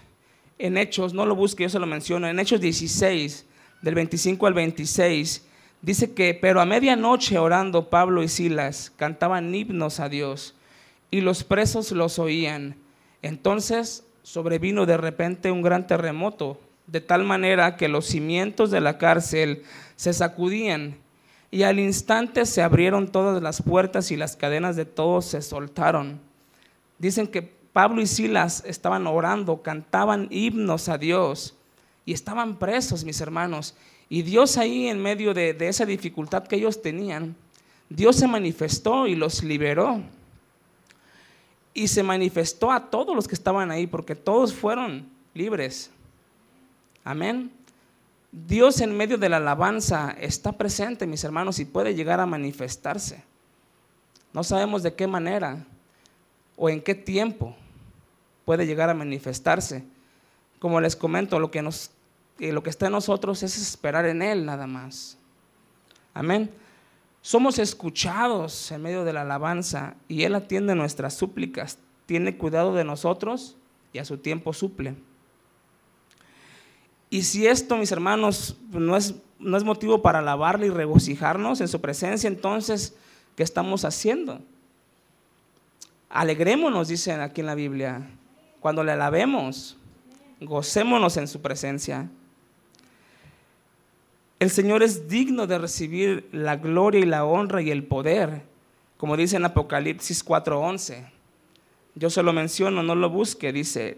en 0.59 0.77
Hechos, 0.77 1.15
no 1.15 1.27
lo 1.27 1.35
busque, 1.35 1.65
yo 1.65 1.69
se 1.69 1.79
lo 1.79 1.87
menciono, 1.87 2.27
en 2.27 2.39
Hechos 2.39 2.61
16, 2.61 3.47
del 3.83 3.95
25 3.95 4.47
al 4.47 4.55
26, 4.55 5.47
Dice 5.85 6.15
que, 6.15 6.33
pero 6.33 6.63
a 6.63 6.65
medianoche 6.65 7.37
orando 7.37 7.91
Pablo 7.91 8.23
y 8.23 8.29
Silas 8.29 8.91
cantaban 8.97 9.55
himnos 9.55 10.01
a 10.01 10.09
Dios 10.09 10.55
y 11.11 11.21
los 11.21 11.45
presos 11.45 11.93
los 11.93 12.19
oían. 12.19 12.77
Entonces 13.21 14.03
sobrevino 14.23 14.87
de 14.87 14.97
repente 14.97 15.51
un 15.51 15.61
gran 15.61 15.87
terremoto, 15.87 16.59
de 16.87 17.03
tal 17.03 17.25
manera 17.25 17.77
que 17.77 17.89
los 17.89 18.07
cimientos 18.07 18.71
de 18.71 18.81
la 18.81 18.97
cárcel 18.97 19.63
se 19.95 20.15
sacudían 20.15 20.97
y 21.51 21.65
al 21.65 21.79
instante 21.79 22.47
se 22.47 22.63
abrieron 22.63 23.13
todas 23.13 23.43
las 23.43 23.61
puertas 23.61 24.11
y 24.11 24.17
las 24.17 24.37
cadenas 24.37 24.77
de 24.77 24.87
todos 24.87 25.27
se 25.27 25.43
soltaron. 25.43 26.19
Dicen 26.99 27.27
que 27.27 27.43
Pablo 27.43 28.01
y 28.01 28.07
Silas 28.07 28.65
estaban 28.67 29.07
orando, 29.07 29.61
cantaban 29.61 30.29
himnos 30.31 30.89
a 30.89 30.97
Dios 30.97 31.55
y 32.07 32.15
estaban 32.15 32.59
presos, 32.59 33.05
mis 33.05 33.21
hermanos. 33.21 33.77
Y 34.09 34.23
Dios 34.23 34.59
ahí 34.59 34.87
en 34.89 35.01
medio 35.01 35.35
de, 35.35 35.57
esa 35.61 35.87
dificultad 35.87 36.47
que 36.47 36.57
ellos 36.57 36.83
tenían, 36.83 37.35
Dios 37.89 38.17
se 38.17 38.27
manifestó 38.27 39.07
y 39.07 39.15
los 39.15 39.43
liberó. 39.43 40.03
Y 41.73 41.89
se 41.89 42.03
manifestó 42.03 42.71
a 42.71 42.91
todos 42.91 43.17
los 43.17 43.27
que 43.27 43.35
estaban 43.35 43.71
ahí, 43.71 43.87
porque 43.87 44.15
todos 44.15 44.55
fueron 44.55 45.09
libres. 45.35 45.91
Amén. 47.03 47.51
Dios 48.31 48.81
en 48.81 48.97
medio 48.97 49.19
de 49.19 49.29
la 49.29 49.39
alabanza 49.39 50.15
está 50.21 50.53
presente, 50.53 51.07
mis 51.07 51.25
hermanos, 51.25 51.59
y 51.59 51.65
puede 51.65 51.95
llegar 51.95 52.21
a 52.21 52.27
manifestarse. 52.27 53.23
No 54.33 54.43
sabemos 54.43 54.83
de 54.83 54.95
qué 54.95 55.07
manera 55.07 55.65
o 56.57 56.69
en 56.69 56.81
qué 56.81 56.95
tiempo 56.95 57.57
puede 58.45 58.67
llegar 58.67 58.91
a 58.91 58.95
manifestarse. 58.95 59.85
Como 60.59 60.81
les 60.81 60.97
comento, 60.97 61.39
lo 61.39 61.51
que 61.51 61.63
nos 61.63 61.91
lo 62.39 62.63
que 62.63 62.71
está 62.71 62.87
en 62.87 62.93
nosotros 62.93 63.43
es 63.43 63.57
esperar 63.57 64.07
en 64.07 64.23
Él 64.23 64.45
nada 64.45 64.67
más. 64.67 65.19
Amén. 66.13 66.51
Somos 67.21 67.59
escuchados 67.59 68.71
en 68.71 68.83
medio 68.83 69.05
de 69.05 69.13
la 69.13 69.23
alabanza 69.23 69.95
y 70.09 70.25
Él 70.25 70.35
atiende 70.35 70.75
nuestras 70.75 71.15
súplicas, 71.15 71.79
tiene 72.07 72.37
cuidado 72.37 72.75
de 72.75 72.85
nosotros 72.85 73.57
y 73.93 73.99
a 73.99 74.05
su 74.05 74.19
tiempo 74.19 74.53
suple. 74.53 74.95
Y 77.09 77.23
si 77.23 77.47
esto, 77.47 77.77
mis 77.77 77.93
hermanos, 77.93 78.57
no 78.71 78.97
es, 78.97 79.15
no 79.39 79.57
es 79.57 79.65
motivo 79.65 80.03
para 80.03 80.19
alabarle 80.19 80.67
y 80.67 80.71
regocijarnos 80.71 81.61
en 81.61 81.69
su 81.69 81.81
presencia, 81.81 82.29
entonces, 82.29 82.97
¿qué 83.37 83.43
estamos 83.43 83.85
haciendo? 83.85 84.41
Alegrémonos, 86.11 86.89
dicen 86.89 87.21
aquí 87.21 87.41
en 87.41 87.47
la 87.47 87.55
Biblia, 87.55 88.07
cuando 88.61 88.83
le 88.83 88.93
alabemos, 88.93 89.77
gocémonos 90.41 91.17
en 91.17 91.29
su 91.29 91.41
presencia. 91.41 92.11
El 94.45 94.51
Señor 94.51 94.83
es 94.83 95.09
digno 95.09 95.47
de 95.47 95.57
recibir 95.57 96.29
la 96.31 96.57
gloria 96.57 97.01
y 97.01 97.07
la 97.07 97.25
honra 97.25 97.63
y 97.63 97.71
el 97.71 97.83
poder, 97.83 98.43
como 98.99 99.17
dice 99.17 99.37
en 99.37 99.47
Apocalipsis 99.47 100.23
4:11. 100.23 101.07
Yo 101.95 102.11
se 102.11 102.23
lo 102.23 102.35
menciono, 102.35 102.83
no 102.83 102.95
lo 102.95 103.09
busque, 103.09 103.55
dice, 103.55 103.97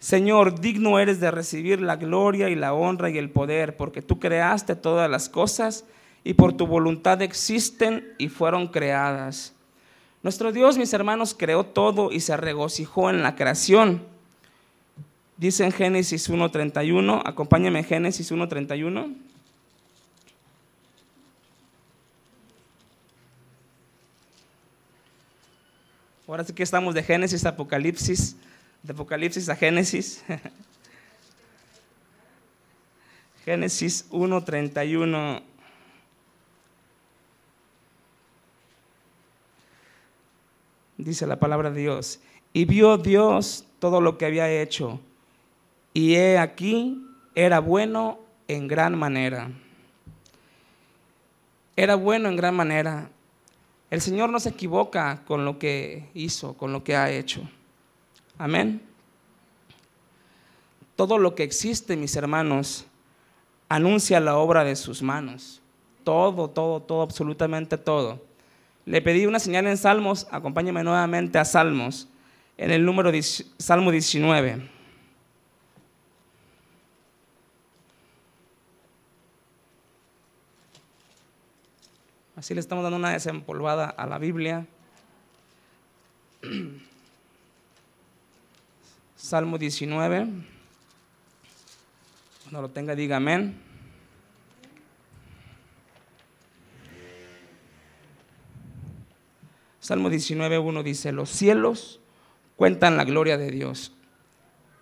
Señor, 0.00 0.58
digno 0.58 0.98
eres 0.98 1.20
de 1.20 1.30
recibir 1.30 1.80
la 1.80 1.94
gloria 1.94 2.48
y 2.50 2.56
la 2.56 2.74
honra 2.74 3.10
y 3.10 3.18
el 3.18 3.30
poder, 3.30 3.76
porque 3.76 4.02
tú 4.02 4.18
creaste 4.18 4.74
todas 4.74 5.08
las 5.08 5.28
cosas 5.28 5.84
y 6.24 6.34
por 6.34 6.54
tu 6.54 6.66
voluntad 6.66 7.22
existen 7.22 8.12
y 8.18 8.30
fueron 8.30 8.66
creadas. 8.66 9.54
Nuestro 10.24 10.50
Dios, 10.50 10.78
mis 10.78 10.92
hermanos, 10.92 11.32
creó 11.32 11.62
todo 11.62 12.10
y 12.10 12.18
se 12.18 12.36
regocijó 12.36 13.08
en 13.08 13.22
la 13.22 13.36
creación. 13.36 14.02
Dice 15.36 15.64
en 15.64 15.70
Génesis 15.70 16.28
1.31, 16.28 17.22
acompáñame 17.24 17.78
en 17.78 17.84
Génesis 17.84 18.32
1.31. 18.32 19.14
Ahora 26.34 26.42
sí 26.42 26.52
que 26.52 26.64
estamos 26.64 26.96
de 26.96 27.04
Génesis 27.04 27.46
a 27.46 27.50
Apocalipsis 27.50 28.34
de 28.82 28.92
Apocalipsis 28.92 29.48
a 29.48 29.54
Génesis. 29.54 30.24
Génesis 33.44 34.10
1.31. 34.10 35.42
Dice 40.98 41.24
la 41.28 41.38
palabra 41.38 41.70
de 41.70 41.82
Dios. 41.82 42.18
Y 42.52 42.64
vio 42.64 42.98
Dios 42.98 43.64
todo 43.78 44.00
lo 44.00 44.18
que 44.18 44.26
había 44.26 44.50
hecho. 44.50 44.98
Y 45.92 46.16
he 46.16 46.38
aquí, 46.38 47.00
era 47.36 47.60
bueno 47.60 48.18
en 48.48 48.66
gran 48.66 48.98
manera. 48.98 49.52
Era 51.76 51.94
bueno 51.94 52.28
en 52.28 52.34
gran 52.34 52.56
manera. 52.56 53.08
El 53.94 54.00
Señor 54.00 54.28
no 54.28 54.40
se 54.40 54.48
equivoca 54.48 55.22
con 55.24 55.44
lo 55.44 55.56
que 55.60 56.08
hizo, 56.14 56.54
con 56.54 56.72
lo 56.72 56.82
que 56.82 56.96
ha 56.96 57.12
hecho. 57.12 57.48
Amén. 58.36 58.82
Todo 60.96 61.16
lo 61.16 61.36
que 61.36 61.44
existe, 61.44 61.96
mis 61.96 62.16
hermanos, 62.16 62.86
anuncia 63.68 64.18
la 64.18 64.36
obra 64.36 64.64
de 64.64 64.74
sus 64.74 65.00
manos. 65.00 65.62
Todo, 66.02 66.50
todo, 66.50 66.82
todo, 66.82 67.02
absolutamente 67.02 67.78
todo. 67.78 68.20
Le 68.84 69.00
pedí 69.00 69.26
una 69.26 69.38
señal 69.38 69.68
en 69.68 69.76
Salmos, 69.76 70.26
acompáñame 70.32 70.82
nuevamente 70.82 71.38
a 71.38 71.44
Salmos, 71.44 72.08
en 72.58 72.72
el 72.72 72.84
número 72.84 73.12
Salmo 73.58 73.92
19. 73.92 74.73
Así 82.44 82.52
le 82.52 82.60
estamos 82.60 82.82
dando 82.82 82.98
una 82.98 83.08
desempolvada 83.08 83.86
a 83.86 84.04
la 84.06 84.18
Biblia. 84.18 84.66
Salmo 89.16 89.56
19. 89.56 90.28
Cuando 92.42 92.60
lo 92.60 92.68
tenga, 92.68 92.94
diga 92.94 93.16
amén. 93.16 93.58
Salmo 99.80 100.10
19, 100.10 100.58
1 100.58 100.82
dice, 100.82 101.12
los 101.12 101.30
cielos 101.30 101.98
cuentan 102.56 102.98
la 102.98 103.06
gloria 103.06 103.38
de 103.38 103.50
Dios 103.50 103.94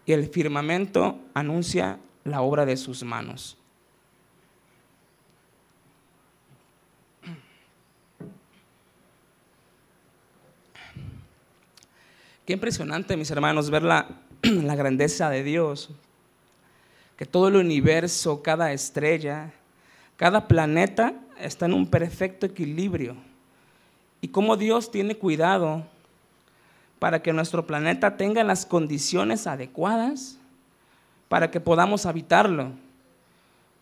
y 0.04 0.14
el 0.14 0.26
firmamento 0.28 1.20
anuncia 1.32 2.00
la 2.24 2.42
obra 2.42 2.66
de 2.66 2.76
sus 2.76 3.04
manos. 3.04 3.61
Qué 12.46 12.54
impresionante, 12.54 13.16
mis 13.16 13.30
hermanos, 13.30 13.70
ver 13.70 13.84
la, 13.84 14.08
la 14.42 14.74
grandeza 14.74 15.30
de 15.30 15.44
Dios, 15.44 15.90
que 17.16 17.24
todo 17.24 17.48
el 17.48 17.56
universo, 17.56 18.42
cada 18.42 18.72
estrella, 18.72 19.52
cada 20.16 20.48
planeta 20.48 21.14
está 21.38 21.66
en 21.66 21.74
un 21.74 21.86
perfecto 21.86 22.46
equilibrio. 22.46 23.16
Y 24.20 24.28
cómo 24.28 24.56
Dios 24.56 24.90
tiene 24.90 25.16
cuidado 25.16 25.84
para 26.98 27.22
que 27.22 27.32
nuestro 27.32 27.66
planeta 27.66 28.16
tenga 28.16 28.44
las 28.44 28.66
condiciones 28.66 29.46
adecuadas 29.46 30.38
para 31.32 31.50
que 31.50 31.60
podamos 31.60 32.04
habitarlo, 32.04 32.72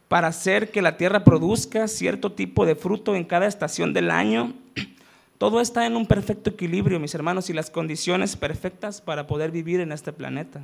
para 0.07 0.29
hacer 0.29 0.70
que 0.70 0.83
la 0.83 0.96
tierra 0.96 1.25
produzca 1.25 1.88
cierto 1.88 2.31
tipo 2.31 2.64
de 2.64 2.77
fruto 2.77 3.16
en 3.16 3.25
cada 3.25 3.46
estación 3.46 3.92
del 3.92 4.12
año 4.12 4.55
todo 5.40 5.62
está 5.62 5.87
en 5.87 5.96
un 5.96 6.05
perfecto 6.05 6.50
equilibrio, 6.50 7.00
mis 7.00 7.14
hermanos, 7.14 7.48
y 7.48 7.55
las 7.55 7.70
condiciones 7.70 8.37
perfectas 8.37 9.00
para 9.00 9.26
poder 9.26 9.50
vivir 9.50 9.81
en 9.81 9.90
este 9.90 10.12
planeta. 10.12 10.61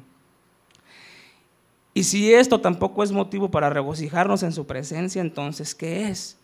Y 1.95 2.05
si 2.05 2.35
esto 2.35 2.61
tampoco 2.61 3.03
es 3.03 3.11
motivo 3.11 3.51
para 3.51 3.71
regocijarnos 3.71 4.43
en 4.43 4.53
su 4.53 4.67
presencia, 4.67 5.23
entonces, 5.23 5.75
¿qué 5.75 6.11
es? 6.11 6.37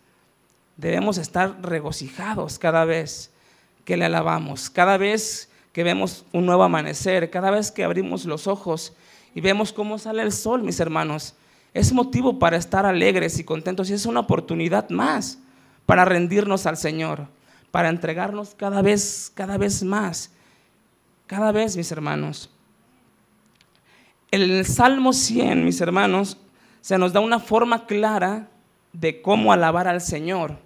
Debemos 0.77 1.19
estar 1.19 1.61
regocijados 1.61 2.57
cada 2.57 2.85
vez 2.85 3.29
que 3.85 3.97
le 3.97 4.05
alabamos, 4.05 4.71
cada 4.71 4.97
vez 4.97 5.51
que 5.71 5.83
vemos 5.83 6.25
un 6.33 6.47
nuevo 6.47 6.63
amanecer, 6.63 7.29
cada 7.29 7.51
vez 7.51 7.69
que 7.69 7.83
abrimos 7.83 8.25
los 8.25 8.47
ojos 8.47 8.93
y 9.35 9.41
vemos 9.41 9.71
cómo 9.71 9.99
sale 9.99 10.23
el 10.23 10.31
sol, 10.31 10.63
mis 10.63 10.79
hermanos. 10.79 11.35
Es 11.71 11.93
motivo 11.93 12.39
para 12.39 12.57
estar 12.57 12.87
alegres 12.87 13.37
y 13.37 13.43
contentos 13.43 13.91
y 13.91 13.93
es 13.93 14.07
una 14.07 14.21
oportunidad 14.21 14.89
más 14.89 15.37
para 15.85 16.03
rendirnos 16.03 16.65
al 16.65 16.77
Señor 16.77 17.27
para 17.73 17.89
entregarnos 17.89 18.53
cada 18.53 18.83
vez, 18.83 19.31
cada 19.33 19.57
vez 19.57 19.81
más, 19.81 20.31
cada 21.25 21.51
vez, 21.51 21.75
mis 21.75 21.91
hermanos. 21.91 22.51
El 24.29 24.63
Salmo 24.63 25.11
100, 25.11 25.65
mis 25.65 25.81
hermanos, 25.81 26.37
se 26.81 26.99
nos 26.99 27.13
da 27.13 27.19
una 27.19 27.39
forma 27.39 27.87
clara 27.87 28.47
de 28.91 29.23
cómo 29.23 29.51
alabar 29.51 29.87
al 29.87 30.01
Señor. 30.01 30.59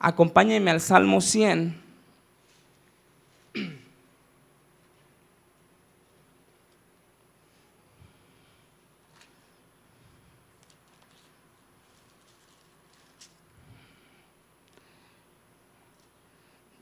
Acompáñenme 0.00 0.72
al 0.72 0.80
Salmo 0.80 1.20
100. 1.20 1.80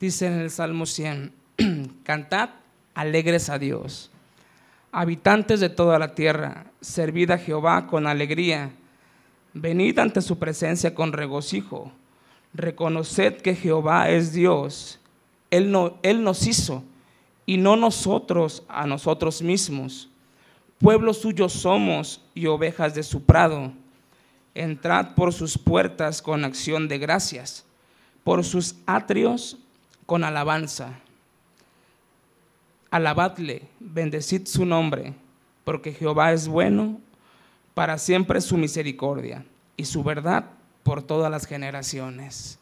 Dice 0.01 0.27
en 0.27 0.41
el 0.41 0.51
Salmo 0.51 0.87
100, 0.87 1.33
cantad 2.03 2.51
alegres 2.95 3.51
a 3.51 3.59
Dios. 3.59 4.11
Habitantes 4.93 5.61
de 5.61 5.69
toda 5.69 5.99
la 5.99 6.15
tierra, 6.15 6.67
servid 6.81 7.31
a 7.31 7.39
Jehová 7.39 7.87
con 7.87 8.07
alegría, 8.07 8.71
venid 9.53 9.99
ante 9.99 10.23
su 10.23 10.39
presencia 10.39 10.95
con 10.95 11.13
regocijo, 11.13 11.93
reconoced 12.53 13.39
que 13.39 13.57
Jehová 13.57 14.11
es 14.11 14.33
Dios, 14.33 15.01
Él, 15.51 15.71
no, 15.71 15.99
Él 16.03 16.23
nos 16.23 16.47
hizo 16.47 16.85
y 17.47 17.57
no 17.57 17.77
nosotros 17.77 18.63
a 18.69 18.87
nosotros 18.87 19.43
mismos. 19.43 20.09
Pueblo 20.79 21.15
suyo 21.15 21.49
somos 21.49 22.21
y 22.35 22.47
ovejas 22.47 22.95
de 22.95 23.03
su 23.03 23.23
prado. 23.23 23.73
Entrad 24.55 25.15
por 25.15 25.33
sus 25.33 25.59
puertas 25.59 26.23
con 26.23 26.45
acción 26.45 26.87
de 26.87 26.99
gracias, 26.99 27.65
por 28.23 28.45
sus 28.45 28.77
atrios 28.87 29.59
con 30.07 30.25
alabanza. 30.25 30.99
Alabadle, 32.91 33.63
bendecid 33.81 34.47
su 34.47 34.65
nombre, 34.65 35.15
porque 35.65 35.93
Jehová 35.93 36.33
es 36.33 36.47
bueno, 36.47 37.01
para 37.75 37.99
siempre 37.99 38.41
su 38.41 38.57
misericordia 38.57 39.45
y 39.77 39.85
su 39.85 40.05
verdad 40.05 40.47
por 40.85 41.03
todas 41.03 41.31
las 41.31 41.47
generaciones. 41.47 42.59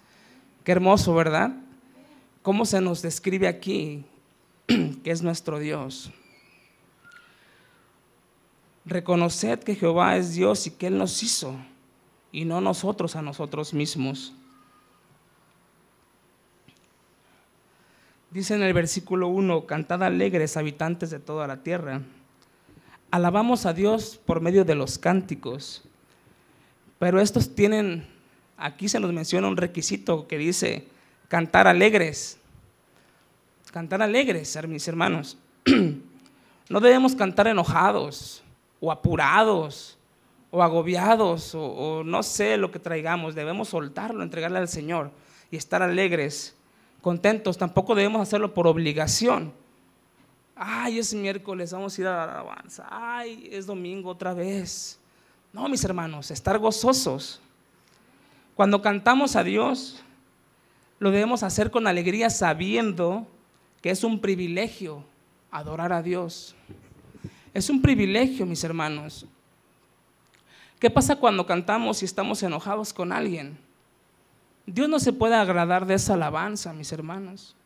Qué 0.65 0.73
hermoso, 0.73 1.15
¿verdad? 1.15 1.53
¿Cómo 2.43 2.65
se 2.65 2.81
nos 2.81 3.03
describe 3.03 3.47
aquí 3.47 4.05
que 4.67 5.11
es 5.11 5.23
nuestro 5.23 5.59
Dios? 5.59 6.11
Reconoced 8.85 9.61
que 9.61 9.75
Jehová 9.75 10.17
es 10.17 10.35
Dios 10.35 10.67
y 10.67 10.71
que 10.71 10.89
Él 10.89 10.99
nos 10.99 11.23
hizo 11.23 11.55
y 12.33 12.45
no 12.45 12.61
nosotros 12.61 13.15
a 13.15 13.23
nosotros 13.23 13.75
mismos. 13.75 14.33
Dice 18.33 18.55
en 18.55 18.63
el 18.63 18.73
versículo 18.73 19.29
1, 19.29 19.67
cantad 19.67 20.03
alegres 20.03 20.57
habitantes 20.57 21.11
de 21.11 21.19
toda 21.19 21.47
la 21.47 21.59
tierra. 21.63 22.01
Alabamos 23.11 23.67
a 23.67 23.75
Dios 23.75 24.19
por 24.25 24.41
medio 24.41 24.65
de 24.65 24.75
los 24.75 24.99
cánticos, 24.99 25.85
pero 26.99 27.21
estos 27.21 27.55
tienen, 27.55 28.07
aquí 28.57 28.89
se 28.89 29.01
nos 29.01 29.13
menciona 29.13 29.49
un 29.49 29.59
requisito 29.59 30.27
que 30.29 30.39
dice 30.39 30.87
cantar 31.29 31.67
alegres. 31.67 32.39
Cantar 33.71 34.01
alegres, 34.01 34.59
mis 34.67 34.89
hermanos. 34.89 35.37
No 36.69 36.81
debemos 36.81 37.15
cantar 37.15 37.49
enojados 37.49 38.43
o 38.81 38.91
apurados 38.91 39.99
o 40.51 40.63
agobiados 40.63 41.55
o, 41.55 41.63
o, 41.63 42.05
no 42.05 42.23
sé 42.23 42.57
lo 42.57 42.71
que 42.71 42.79
traigamos. 42.79 43.35
Debemos 43.35 43.69
soltarlo, 43.69 44.23
entregarle 44.23 44.59
al 44.59 44.69
Señor 44.69 45.11
y 45.51 45.57
estar 45.57 45.83
alegres 45.83 46.57
contentos, 47.03 47.59
tampoco 47.59 47.95
debemos 47.95 48.23
hacerlo 48.23 48.55
por 48.55 48.67
obligación. 48.67 49.53
Ay, 50.57 50.99
es 50.99 51.13
miércoles, 51.13 51.73
vamos 51.73 51.99
a 51.99 52.01
ir 52.01 52.07
a 52.07 52.27
la 52.27 52.33
alabanza. 52.33 52.87
Ay, 52.89 53.49
es 53.53 53.67
domingo 53.67 54.09
otra 54.09 54.33
vez. 54.33 54.99
No, 55.53 55.69
mis 55.69 55.85
hermanos, 55.85 56.31
estar 56.31 56.59
gozosos. 56.59 57.41
Cuando 58.55 58.81
cantamos 58.81 59.37
a 59.37 59.45
Dios, 59.45 60.03
lo 60.99 61.11
debemos 61.11 61.43
hacer 61.43 61.71
con 61.71 61.87
alegría 61.87 62.31
sabiendo 62.31 63.27
que 63.83 63.91
es 63.91 64.05
un 64.05 64.21
privilegio 64.21 65.05
adorar 65.51 65.93
a 65.93 66.03
Dios. 66.03 66.55
Es 67.53 67.69
un 67.69 67.83
privilegio, 67.83 68.47
mis 68.47 68.63
hermanos. 68.65 69.27
¿Qué 70.79 70.91
pasa 70.91 71.17
cuando 71.17 71.47
cantamos 71.47 72.03
y 72.03 72.05
estamos 72.05 72.43
enojados 72.43 72.93
con 72.93 73.13
alguien? 73.13 73.59
Dios 74.67 74.89
no 74.89 75.01
se 75.01 75.13
puede 75.13 75.35
agradar 75.35 75.87
de 75.87 75.95
esa 75.95 76.15
alabanza, 76.15 76.73
mis 76.73 76.93
hermanos. 76.93 77.57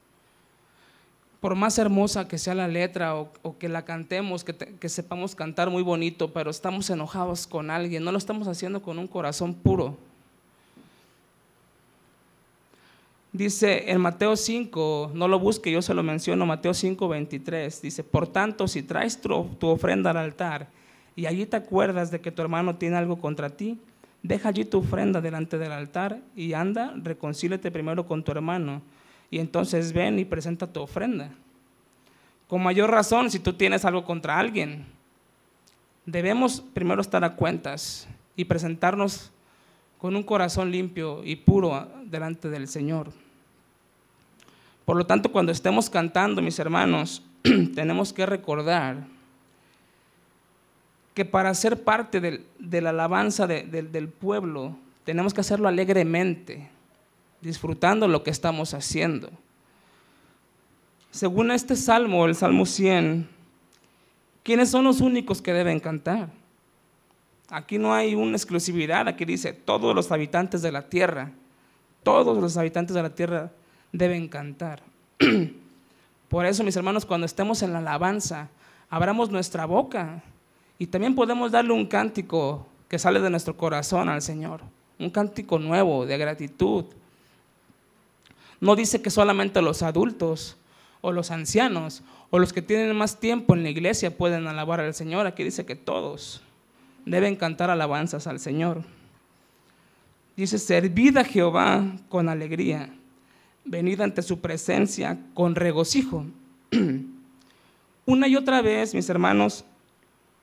Por 1.40 1.54
más 1.54 1.78
hermosa 1.78 2.26
que 2.26 2.38
sea 2.38 2.54
la 2.54 2.66
letra 2.66 3.14
o, 3.14 3.58
que 3.58 3.68
la 3.68 3.84
cantemos, 3.84 4.42
que, 4.42 4.88
sepamos 4.88 5.34
cantar 5.34 5.70
muy 5.70 5.82
bonito, 5.82 6.32
pero 6.32 6.50
estamos 6.50 6.88
enojados 6.88 7.46
con 7.46 7.70
alguien, 7.70 8.02
no 8.02 8.12
lo 8.12 8.18
estamos 8.18 8.48
haciendo 8.48 8.82
con 8.82 8.98
un 8.98 9.06
corazón 9.06 9.54
puro. 9.54 9.96
Dice 13.32 13.90
en 13.90 14.00
Mateo 14.00 14.34
5, 14.34 15.10
no 15.12 15.28
lo 15.28 15.38
busque, 15.38 15.70
yo 15.70 15.82
se 15.82 15.92
lo 15.92 16.02
menciono, 16.02 16.46
Mateo 16.46 16.72
5, 16.72 17.06
23, 17.06 17.82
dice, 17.82 18.02
por 18.02 18.26
tanto, 18.26 18.66
si 18.66 18.82
traes 18.82 19.20
tu 19.20 19.68
ofrenda 19.68 20.10
al 20.10 20.16
altar 20.16 20.68
y 21.14 21.26
allí 21.26 21.44
te 21.44 21.56
acuerdas 21.56 22.10
de 22.10 22.20
que 22.20 22.32
tu 22.32 22.40
hermano 22.40 22.76
tiene 22.76 22.96
algo 22.96 23.20
contra 23.20 23.50
ti, 23.50 23.78
deja 24.26 24.48
allí 24.48 24.64
tu 24.64 24.78
ofrenda 24.78 25.20
delante 25.20 25.58
del 25.58 25.72
altar 25.72 26.20
y 26.34 26.52
anda, 26.52 26.92
reconcílete 26.96 27.70
primero 27.70 28.06
con 28.06 28.24
tu 28.24 28.32
hermano 28.32 28.82
y 29.30 29.38
entonces 29.38 29.92
ven 29.92 30.18
y 30.18 30.24
presenta 30.24 30.66
tu 30.66 30.80
ofrenda. 30.80 31.30
Con 32.48 32.62
mayor 32.62 32.90
razón, 32.90 33.30
si 33.30 33.38
tú 33.38 33.52
tienes 33.52 33.84
algo 33.84 34.04
contra 34.04 34.38
alguien, 34.38 34.84
debemos 36.04 36.60
primero 36.60 37.00
estar 37.00 37.24
a 37.24 37.34
cuentas 37.34 38.08
y 38.36 38.44
presentarnos 38.44 39.32
con 39.98 40.14
un 40.14 40.22
corazón 40.22 40.70
limpio 40.70 41.24
y 41.24 41.36
puro 41.36 41.88
delante 42.04 42.48
del 42.48 42.68
Señor. 42.68 43.12
Por 44.84 44.96
lo 44.96 45.06
tanto, 45.06 45.32
cuando 45.32 45.50
estemos 45.50 45.90
cantando, 45.90 46.40
mis 46.42 46.58
hermanos, 46.58 47.22
tenemos 47.74 48.12
que 48.12 48.26
recordar 48.26 49.15
que 51.16 51.24
para 51.24 51.54
ser 51.54 51.82
parte 51.82 52.20
de 52.20 52.80
la 52.82 52.90
alabanza 52.90 53.46
del 53.46 54.08
pueblo 54.10 54.76
tenemos 55.02 55.32
que 55.32 55.40
hacerlo 55.40 55.66
alegremente, 55.66 56.68
disfrutando 57.40 58.06
lo 58.06 58.22
que 58.22 58.28
estamos 58.28 58.74
haciendo. 58.74 59.30
Según 61.10 61.52
este 61.52 61.74
salmo, 61.74 62.26
el 62.26 62.34
Salmo 62.34 62.66
100, 62.66 63.26
¿quiénes 64.42 64.68
son 64.68 64.84
los 64.84 65.00
únicos 65.00 65.40
que 65.40 65.54
deben 65.54 65.80
cantar? 65.80 66.28
Aquí 67.48 67.78
no 67.78 67.94
hay 67.94 68.14
una 68.14 68.36
exclusividad, 68.36 69.08
aquí 69.08 69.24
dice 69.24 69.54
todos 69.54 69.94
los 69.94 70.12
habitantes 70.12 70.60
de 70.60 70.70
la 70.70 70.82
tierra, 70.82 71.32
todos 72.02 72.36
los 72.36 72.58
habitantes 72.58 72.94
de 72.94 73.02
la 73.02 73.14
tierra 73.14 73.50
deben 73.90 74.28
cantar. 74.28 74.82
Por 76.28 76.44
eso, 76.44 76.62
mis 76.62 76.76
hermanos, 76.76 77.06
cuando 77.06 77.24
estemos 77.24 77.62
en 77.62 77.72
la 77.72 77.78
alabanza, 77.78 78.50
abramos 78.90 79.30
nuestra 79.30 79.64
boca 79.64 80.22
y 80.78 80.86
también 80.86 81.14
podemos 81.14 81.52
darle 81.52 81.72
un 81.72 81.86
cántico 81.86 82.66
que 82.88 82.98
sale 82.98 83.20
de 83.20 83.30
nuestro 83.30 83.56
corazón 83.56 84.08
al 84.08 84.22
Señor, 84.22 84.60
un 84.98 85.10
cántico 85.10 85.58
nuevo 85.58 86.06
de 86.06 86.18
gratitud. 86.18 86.84
No 88.60 88.76
dice 88.76 89.02
que 89.02 89.10
solamente 89.10 89.60
los 89.62 89.82
adultos 89.82 90.56
o 91.00 91.12
los 91.12 91.30
ancianos 91.30 92.02
o 92.30 92.38
los 92.38 92.52
que 92.52 92.62
tienen 92.62 92.96
más 92.96 93.20
tiempo 93.20 93.54
en 93.54 93.62
la 93.62 93.70
iglesia 93.70 94.16
pueden 94.16 94.46
alabar 94.46 94.80
al 94.80 94.94
Señor. 94.94 95.26
Aquí 95.26 95.44
dice 95.44 95.66
que 95.66 95.76
todos 95.76 96.42
deben 97.04 97.36
cantar 97.36 97.70
alabanzas 97.70 98.26
al 98.26 98.40
Señor. 98.40 98.82
Dice, 100.36 100.58
servid 100.58 101.16
a 101.16 101.24
Jehová 101.24 101.82
con 102.10 102.28
alegría, 102.28 102.90
venid 103.64 104.00
ante 104.02 104.20
su 104.20 104.40
presencia 104.40 105.18
con 105.32 105.54
regocijo. 105.54 106.26
Una 108.06 108.28
y 108.28 108.36
otra 108.36 108.60
vez, 108.60 108.94
mis 108.94 109.08
hermanos, 109.08 109.64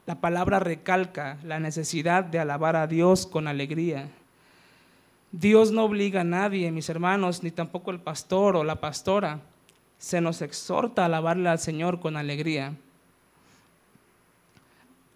la 0.05 0.15
palabra 0.19 0.59
recalca 0.59 1.37
la 1.43 1.59
necesidad 1.59 2.25
de 2.25 2.39
alabar 2.39 2.75
a 2.75 2.87
Dios 2.87 3.25
con 3.25 3.47
alegría. 3.47 4.09
Dios 5.31 5.71
no 5.71 5.85
obliga 5.85 6.21
a 6.21 6.25
nadie, 6.25 6.71
mis 6.71 6.89
hermanos, 6.89 7.41
ni 7.41 7.51
tampoco 7.51 7.91
el 7.91 7.99
pastor 7.99 8.57
o 8.57 8.63
la 8.63 8.81
pastora. 8.81 9.39
Se 9.97 10.19
nos 10.19 10.41
exhorta 10.41 11.03
a 11.03 11.05
alabarle 11.05 11.47
al 11.49 11.59
Señor 11.59 12.01
con 12.01 12.17
alegría. 12.17 12.73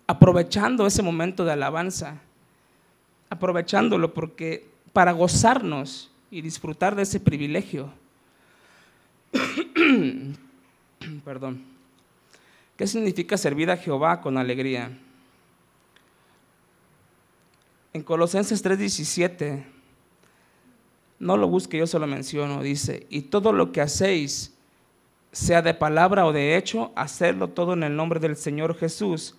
Aprovechando 0.07 0.87
ese 0.87 1.03
momento 1.03 1.43
de 1.43 1.51
alabanza, 1.51 2.15
aprovechándolo 3.29 4.13
porque 4.13 4.69
para 4.93 5.11
gozarnos 5.11 6.09
y 6.31 6.41
disfrutar 6.41 6.95
de 6.95 7.03
ese 7.03 7.19
privilegio. 7.19 7.91
Perdón 11.25 11.76
¿Qué 12.77 12.85
significa 12.85 13.37
servir 13.37 13.71
a 13.71 13.77
Jehová 13.77 14.21
con 14.21 14.37
alegría? 14.37 14.95
En 17.91 18.03
Colosenses 18.03 18.63
3:17, 18.63 19.65
no 21.17 21.35
lo 21.35 21.47
busque, 21.47 21.79
yo 21.79 21.87
se 21.87 21.97
lo 21.97 22.05
menciono, 22.05 22.61
dice, 22.61 23.07
y 23.09 23.23
todo 23.23 23.51
lo 23.51 23.71
que 23.71 23.81
hacéis, 23.81 24.53
sea 25.31 25.63
de 25.63 25.73
palabra 25.73 26.27
o 26.27 26.31
de 26.31 26.55
hecho, 26.55 26.91
hacerlo 26.95 27.49
todo 27.49 27.73
en 27.73 27.81
el 27.81 27.95
nombre 27.95 28.19
del 28.19 28.35
Señor 28.37 28.77
Jesús, 28.77 29.35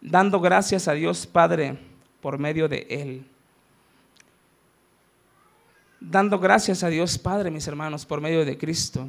dando 0.00 0.40
gracias 0.40 0.86
a 0.86 0.92
Dios 0.92 1.26
Padre 1.26 1.78
por 2.20 2.38
medio 2.38 2.68
de 2.68 2.86
Él. 2.88 3.26
Dando 6.00 6.38
gracias 6.38 6.84
a 6.84 6.88
Dios 6.88 7.18
Padre, 7.18 7.50
mis 7.50 7.66
hermanos, 7.66 8.06
por 8.06 8.20
medio 8.20 8.44
de 8.44 8.56
Cristo 8.56 9.08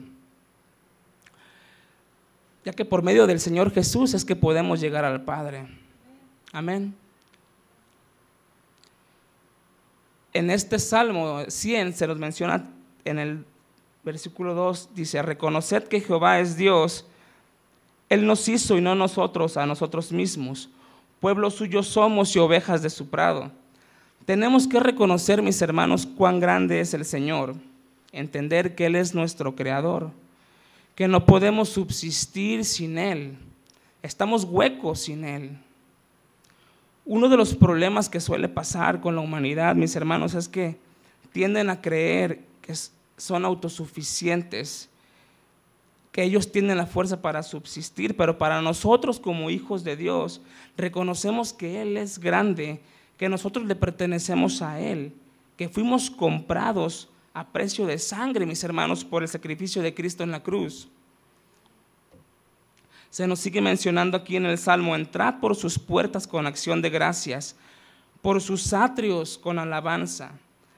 ya 2.66 2.74
que 2.74 2.86
por 2.86 3.04
medio 3.04 3.28
del 3.28 3.40
Señor 3.40 3.72
Jesús 3.72 4.14
es 4.14 4.26
que 4.26 4.36
podemos 4.36 4.80
llegar 4.80 5.06
al 5.06 5.24
Padre. 5.24 5.68
Amén. 6.52 6.96
En 10.34 10.50
este 10.50 10.78
Salmo 10.80 11.44
100 11.48 11.94
se 11.94 12.08
nos 12.08 12.18
menciona 12.18 12.70
en 13.06 13.20
el 13.20 13.46
versículo 14.04 14.54
2, 14.54 14.90
dice, 14.94 15.22
reconoced 15.22 15.84
que 15.84 16.02
Jehová 16.02 16.40
es 16.40 16.56
Dios, 16.56 17.06
Él 18.10 18.26
nos 18.26 18.48
hizo 18.48 18.78
y 18.78 18.82
no 18.82 18.96
nosotros 18.96 19.58
a 19.58 19.66
nosotros 19.66 20.12
mismos. 20.12 20.70
Pueblo 21.20 21.50
suyo 21.52 21.84
somos 21.84 22.36
y 22.36 22.40
ovejas 22.40 22.82
de 22.82 22.90
su 22.90 23.10
prado. 23.10 23.52
Tenemos 24.26 24.68
que 24.68 24.80
reconocer, 24.80 25.42
mis 25.42 25.62
hermanos, 25.62 26.06
cuán 26.06 26.40
grande 26.40 26.80
es 26.80 26.94
el 26.94 27.04
Señor, 27.04 27.56
entender 28.12 28.76
que 28.76 28.86
Él 28.86 28.96
es 28.96 29.16
nuestro 29.16 29.56
Creador 29.56 30.12
que 31.00 31.08
no 31.08 31.26
podemos 31.26 31.70
subsistir 31.70 32.66
sin 32.66 32.98
Él. 32.98 33.38
Estamos 34.04 34.44
huecos 34.44 35.00
sin 35.00 35.24
Él. 35.24 35.58
Uno 37.06 37.30
de 37.30 37.38
los 37.38 37.56
problemas 37.56 38.10
que 38.10 38.20
suele 38.20 38.50
pasar 38.50 39.00
con 39.00 39.16
la 39.16 39.22
humanidad, 39.22 39.78
mis 39.78 39.96
hermanos, 39.96 40.34
es 40.34 40.50
que 40.50 40.78
tienden 41.32 41.70
a 41.70 41.80
creer 41.80 42.42
que 42.62 42.74
son 43.16 43.46
autosuficientes, 43.46 44.90
que 46.12 46.24
ellos 46.24 46.52
tienen 46.52 46.76
la 46.76 46.86
fuerza 46.86 47.22
para 47.22 47.44
subsistir, 47.44 48.18
pero 48.18 48.38
para 48.38 48.62
nosotros 48.62 49.22
como 49.22 49.50
hijos 49.50 49.86
de 49.86 49.96
Dios, 49.96 50.42
reconocemos 50.76 51.54
que 51.54 51.82
Él 51.82 51.96
es 51.96 52.20
grande, 52.20 52.82
que 53.16 53.30
nosotros 53.30 53.66
le 53.68 53.76
pertenecemos 53.78 54.62
a 54.62 54.82
Él, 54.82 55.14
que 55.56 55.70
fuimos 55.70 56.12
comprados 56.12 57.08
a 57.40 57.48
precio 57.48 57.86
de 57.86 57.98
sangre, 57.98 58.46
mis 58.46 58.62
hermanos, 58.66 59.06
por 59.06 59.24
el 59.24 59.30
sacrificio 59.30 59.82
de 59.82 59.94
Cristo 59.94 60.24
en 60.24 60.32
la 60.32 60.44
cruz. 60.44 60.90
Se 63.10 63.26
nos 63.28 63.40
sigue 63.40 63.62
mencionando 63.62 64.18
aquí 64.18 64.36
en 64.36 64.46
el 64.46 64.58
Salmo, 64.58 64.94
entrad 64.94 65.40
por 65.40 65.56
sus 65.56 65.80
puertas 65.80 66.28
con 66.28 66.46
acción 66.46 66.82
de 66.82 66.90
gracias, 66.90 67.56
por 68.22 68.42
sus 68.42 68.74
atrios 68.74 69.38
con 69.38 69.58
alabanza, 69.58 70.34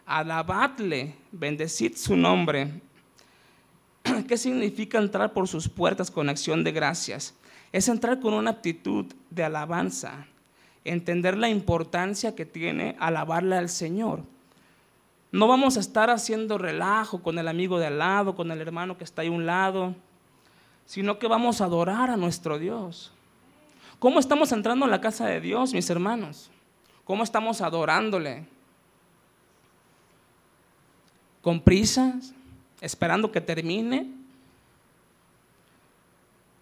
alabadle, 0.06 1.16
bendecid 1.32 1.96
su 1.96 2.16
nombre. 2.16 2.70
¿Qué 4.28 4.38
significa 4.38 5.00
entrar 5.00 5.34
por 5.34 5.48
sus 5.48 5.68
puertas 5.68 6.12
con 6.12 6.30
acción 6.30 6.64
de 6.64 6.72
gracias? 6.72 7.34
Es 7.72 7.90
entrar 7.90 8.20
con 8.20 8.36
una 8.36 8.52
actitud 8.52 9.08
de 9.32 9.44
alabanza, 9.44 10.28
entender 10.86 11.40
la 11.40 11.50
importancia 11.50 12.36
que 12.36 12.46
tiene 12.46 12.96
alabarle 13.00 13.58
al 13.58 13.70
Señor. 13.70 14.22
No 15.32 15.48
vamos 15.48 15.78
a 15.78 15.80
estar 15.80 16.10
haciendo 16.10 16.58
relajo 16.58 17.22
con 17.24 17.40
el 17.40 17.48
amigo 17.48 17.80
de 17.80 17.88
al 17.88 18.00
lado, 18.00 18.36
con 18.36 18.52
el 18.52 18.60
hermano 18.60 18.98
que 18.98 19.06
está 19.06 19.22
ahí 19.22 19.30
a 19.30 19.32
un 19.32 19.46
lado, 19.46 19.96
sino 20.86 21.20
que 21.20 21.28
vamos 21.28 21.62
a 21.62 21.66
adorar 21.66 22.10
a 22.10 22.18
nuestro 22.18 22.60
Dios. 22.60 23.14
¿Cómo 23.98 24.20
estamos 24.20 24.52
entrando 24.52 24.86
en 24.86 24.92
la 24.92 25.00
casa 25.00 25.28
de 25.28 25.40
Dios, 25.40 25.74
mis 25.74 25.90
hermanos? 25.90 26.52
¿Cómo 27.06 27.24
estamos 27.24 27.62
adorándole? 27.62 28.46
¿Con 31.42 31.62
prisas? 31.62 32.34
¿Esperando 32.82 33.32
que 33.32 33.40
termine? 33.40 34.12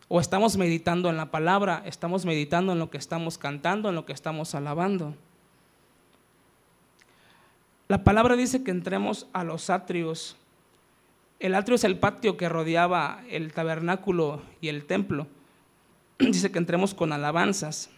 ¿O 0.08 0.20
estamos 0.20 0.58
meditando 0.58 1.10
en 1.10 1.18
la 1.18 1.32
palabra? 1.32 1.82
¿Estamos 1.86 2.26
meditando 2.26 2.74
en 2.74 2.80
lo 2.80 2.90
que 2.90 2.98
estamos 2.98 3.38
cantando, 3.38 3.90
en 3.90 3.96
lo 3.96 4.06
que 4.06 4.14
estamos 4.14 4.54
alabando? 4.54 5.16
La 7.90 8.04
palabra 8.04 8.36
dice 8.36 8.64
que 8.64 8.70
entremos 8.70 9.26
a 9.34 9.44
los 9.44 9.72
atrios. 9.72 10.38
El 11.40 11.56
atrio 11.56 11.74
es 11.74 11.84
el 11.84 11.98
patio 11.98 12.38
que 12.38 12.48
rodeaba 12.48 13.24
el 13.32 13.52
tabernáculo 13.52 14.44
y 14.62 14.68
el 14.68 14.86
templo. 14.86 15.26
Dice 16.20 16.52
que 16.52 16.60
entremos 16.60 16.94
con 16.94 17.12
alabanzas. 17.12 17.90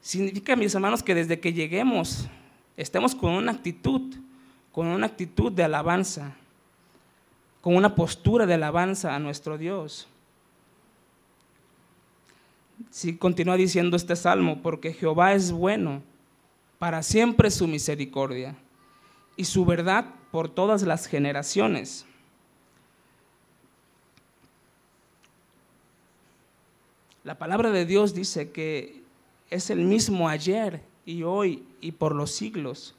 Significa, 0.00 0.56
mis 0.56 0.74
hermanos, 0.74 1.02
que 1.02 1.14
desde 1.14 1.38
que 1.38 1.52
lleguemos 1.52 2.26
estemos 2.78 3.14
con 3.14 3.32
una 3.32 3.52
actitud, 3.52 4.14
con 4.72 4.86
una 4.86 5.04
actitud 5.04 5.52
de 5.52 5.64
alabanza, 5.64 6.34
con 7.60 7.76
una 7.76 7.94
postura 7.94 8.46
de 8.46 8.54
alabanza 8.54 9.14
a 9.14 9.18
nuestro 9.18 9.58
Dios. 9.58 10.08
Si 12.90 13.18
continúa 13.18 13.56
diciendo 13.56 13.98
este 13.98 14.16
salmo, 14.16 14.62
porque 14.62 14.94
Jehová 14.94 15.34
es 15.34 15.52
bueno 15.52 16.00
para 16.78 17.02
siempre 17.02 17.50
su 17.50 17.66
misericordia 17.66 18.56
y 19.36 19.44
su 19.44 19.64
verdad 19.64 20.06
por 20.30 20.48
todas 20.48 20.82
las 20.82 21.06
generaciones. 21.06 22.06
La 27.24 27.38
palabra 27.38 27.70
de 27.70 27.86
Dios 27.86 28.14
dice 28.14 28.50
que 28.50 29.02
es 29.50 29.70
el 29.70 29.80
mismo 29.80 30.28
ayer 30.28 30.82
y 31.06 31.22
hoy 31.22 31.62
y 31.80 31.92
por 31.92 32.14
los 32.14 32.32
siglos. 32.32 32.94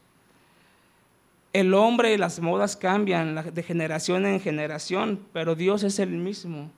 El 1.53 1.73
hombre 1.73 2.13
y 2.13 2.17
las 2.17 2.39
modas 2.39 2.75
cambian 2.75 3.53
de 3.53 3.63
generación 3.63 4.25
en 4.25 4.39
generación, 4.39 5.19
pero 5.31 5.55
Dios 5.55 5.83
es 5.83 5.99
el 5.99 6.09
mismo. 6.09 6.71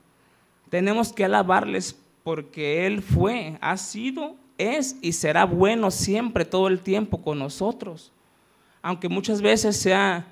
Tenemos 0.69 1.13
que 1.13 1.25
alabarles 1.25 1.97
porque 2.23 2.86
Él 2.86 3.01
fue, 3.01 3.57
ha 3.62 3.77
sido 3.77 4.36
es 4.57 4.95
y 5.01 5.13
será 5.13 5.45
bueno 5.45 5.91
siempre, 5.91 6.45
todo 6.45 6.67
el 6.67 6.79
tiempo 6.79 7.21
con 7.21 7.39
nosotros. 7.39 8.11
Aunque 8.81 9.09
muchas 9.09 9.41
veces 9.41 9.77
sea 9.77 10.27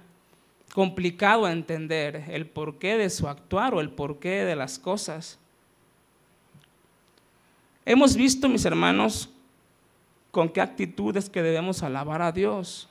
complicado 0.74 1.48
entender 1.48 2.26
el 2.30 2.46
porqué 2.46 2.98
de 2.98 3.10
su 3.10 3.28
actuar 3.28 3.74
o 3.74 3.82
el 3.82 3.90
porqué 3.90 4.44
de 4.46 4.56
las 4.56 4.78
cosas. 4.78 5.40
Hemos 7.86 8.16
visto, 8.16 8.50
mis 8.50 8.66
hermanos, 8.66 9.30
con 10.32 10.50
qué 10.50 10.60
actitudes 10.60 11.30
que 11.30 11.42
debemos 11.42 11.82
alabar 11.84 12.22
a 12.22 12.32
Dios. 12.32 12.90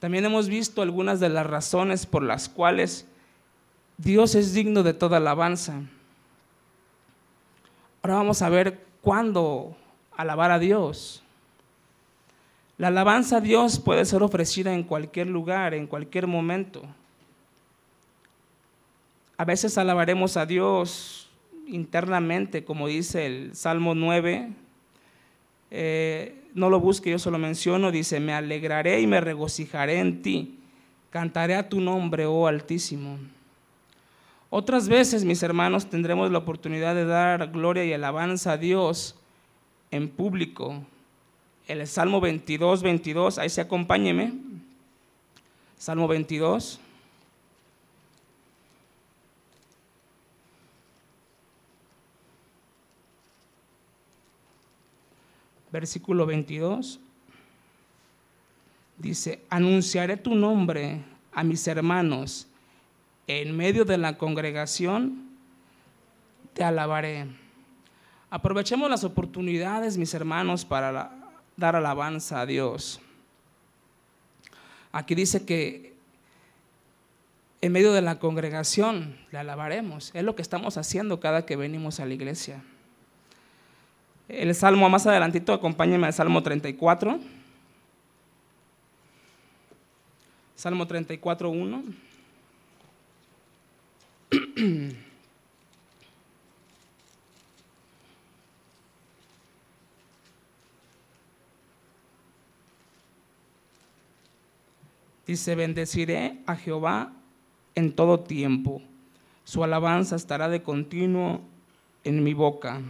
También 0.00 0.24
hemos 0.24 0.48
visto 0.48 0.82
algunas 0.82 1.20
de 1.20 1.28
las 1.28 1.46
razones 1.46 2.06
por 2.06 2.22
las 2.22 2.48
cuales 2.48 3.06
Dios 3.96 4.34
es 4.34 4.52
digno 4.54 4.82
de 4.82 4.94
toda 4.94 5.18
alabanza. 5.18 5.82
Ahora 8.02 8.16
vamos 8.16 8.42
a 8.42 8.48
ver 8.48 8.84
cuándo 9.02 9.76
alabar 10.18 10.50
a 10.50 10.58
Dios. 10.58 11.22
La 12.76 12.88
alabanza 12.88 13.38
a 13.38 13.40
Dios 13.40 13.78
puede 13.78 14.04
ser 14.04 14.22
ofrecida 14.22 14.74
en 14.74 14.82
cualquier 14.82 15.28
lugar, 15.28 15.74
en 15.74 15.86
cualquier 15.86 16.26
momento. 16.26 16.82
A 19.36 19.44
veces 19.44 19.78
alabaremos 19.78 20.36
a 20.36 20.44
Dios 20.44 21.30
internamente, 21.68 22.64
como 22.64 22.88
dice 22.88 23.26
el 23.26 23.54
Salmo 23.54 23.94
9. 23.94 24.50
Eh, 25.70 26.42
no 26.52 26.68
lo 26.68 26.80
busque, 26.80 27.10
yo 27.10 27.18
solo 27.20 27.38
menciono, 27.38 27.92
dice, 27.92 28.18
me 28.18 28.32
alegraré 28.32 29.00
y 29.00 29.06
me 29.06 29.20
regocijaré 29.20 30.00
en 30.00 30.22
ti, 30.22 30.58
cantaré 31.10 31.54
a 31.54 31.68
tu 31.68 31.80
nombre, 31.80 32.26
oh 32.26 32.48
Altísimo. 32.48 33.18
Otras 34.50 34.88
veces, 34.88 35.24
mis 35.24 35.42
hermanos, 35.44 35.86
tendremos 35.86 36.32
la 36.32 36.38
oportunidad 36.38 36.96
de 36.96 37.04
dar 37.04 37.52
gloria 37.52 37.84
y 37.84 37.92
alabanza 37.92 38.52
a 38.52 38.56
Dios 38.56 39.17
en 39.90 40.08
público. 40.08 40.82
El 41.66 41.86
Salmo 41.86 42.20
22, 42.20 42.82
22, 42.82 43.38
ahí 43.38 43.48
se 43.48 43.60
acompáñeme. 43.60 44.32
Salmo 45.78 46.08
22. 46.08 46.80
Versículo 55.70 56.26
22. 56.26 56.98
Dice, 58.96 59.44
anunciaré 59.48 60.16
tu 60.16 60.34
nombre 60.34 61.04
a 61.32 61.44
mis 61.44 61.68
hermanos, 61.68 62.48
en 63.28 63.56
medio 63.56 63.84
de 63.84 63.98
la 63.98 64.18
congregación 64.18 65.28
te 66.52 66.64
alabaré. 66.64 67.28
Aprovechemos 68.30 68.90
las 68.90 69.04
oportunidades, 69.04 69.96
mis 69.96 70.12
hermanos, 70.12 70.64
para 70.64 71.12
dar 71.56 71.76
alabanza 71.76 72.40
a 72.40 72.46
Dios. 72.46 73.00
Aquí 74.92 75.14
dice 75.14 75.46
que 75.46 75.94
en 77.60 77.72
medio 77.72 77.92
de 77.92 78.02
la 78.02 78.18
congregación 78.18 79.16
le 79.32 79.38
alabaremos. 79.38 80.10
Es 80.14 80.24
lo 80.24 80.36
que 80.36 80.42
estamos 80.42 80.76
haciendo 80.76 81.20
cada 81.20 81.46
que 81.46 81.56
venimos 81.56 82.00
a 82.00 82.06
la 82.06 82.14
iglesia. 82.14 82.62
El 84.28 84.54
salmo 84.54 84.88
más 84.90 85.06
adelantito, 85.06 85.54
acompáñenme 85.54 86.06
al 86.06 86.12
Salmo 86.12 86.42
34. 86.42 87.18
Salmo 90.54 90.86
34, 90.86 91.48
1. 91.48 91.82
Dice, 105.28 105.54
bendeciré 105.54 106.38
a 106.46 106.56
Jehová 106.56 107.12
en 107.74 107.92
todo 107.92 108.20
tiempo. 108.20 108.80
Su 109.44 109.62
alabanza 109.62 110.16
estará 110.16 110.48
de 110.48 110.62
continuo 110.62 111.42
en 112.02 112.24
mi 112.24 112.32
boca. 112.32 112.80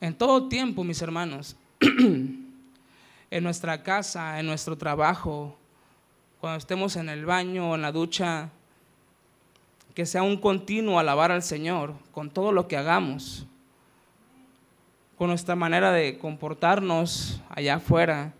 En 0.00 0.14
todo 0.14 0.46
tiempo, 0.48 0.84
mis 0.84 1.02
hermanos, 1.02 1.56
en 1.80 3.42
nuestra 3.42 3.82
casa, 3.82 4.38
en 4.38 4.46
nuestro 4.46 4.78
trabajo, 4.78 5.56
cuando 6.40 6.58
estemos 6.58 6.94
en 6.94 7.08
el 7.08 7.26
baño 7.26 7.72
o 7.72 7.74
en 7.74 7.82
la 7.82 7.90
ducha, 7.90 8.50
que 9.94 10.06
sea 10.06 10.22
un 10.22 10.36
continuo 10.36 11.00
alabar 11.00 11.32
al 11.32 11.42
Señor 11.42 11.94
con 12.12 12.30
todo 12.30 12.52
lo 12.52 12.68
que 12.68 12.76
hagamos, 12.76 13.48
con 15.18 15.26
nuestra 15.26 15.56
manera 15.56 15.90
de 15.90 16.18
comportarnos 16.18 17.40
allá 17.50 17.74
afuera 17.74 18.32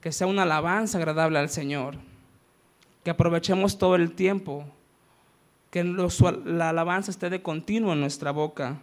que 0.00 0.12
sea 0.12 0.26
una 0.26 0.42
alabanza 0.42 0.98
agradable 0.98 1.38
al 1.38 1.50
Señor, 1.50 1.96
que 3.04 3.10
aprovechemos 3.10 3.78
todo 3.78 3.96
el 3.96 4.12
tiempo, 4.12 4.64
que 5.70 5.84
la 5.84 6.70
alabanza 6.70 7.10
esté 7.10 7.30
de 7.30 7.42
continuo 7.42 7.92
en 7.92 8.00
nuestra 8.00 8.30
boca. 8.30 8.78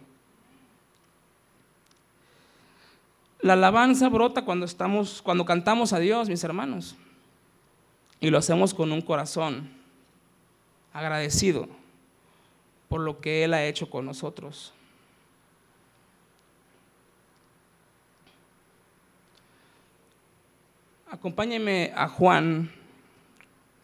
La 3.40 3.52
alabanza 3.52 4.08
brota 4.08 4.44
cuando 4.44 4.66
estamos, 4.66 5.22
cuando 5.22 5.44
cantamos 5.44 5.92
a 5.92 5.98
Dios, 5.98 6.28
mis 6.28 6.42
hermanos, 6.44 6.96
y 8.20 8.30
lo 8.30 8.38
hacemos 8.38 8.74
con 8.74 8.90
un 8.90 9.00
corazón 9.00 9.70
agradecido 10.92 11.68
por 12.88 13.00
lo 13.00 13.20
que 13.20 13.44
Él 13.44 13.54
ha 13.54 13.64
hecho 13.64 13.90
con 13.90 14.06
nosotros. 14.06 14.72
Acompáñenme 21.10 21.90
a 21.96 22.06
Juan, 22.06 22.70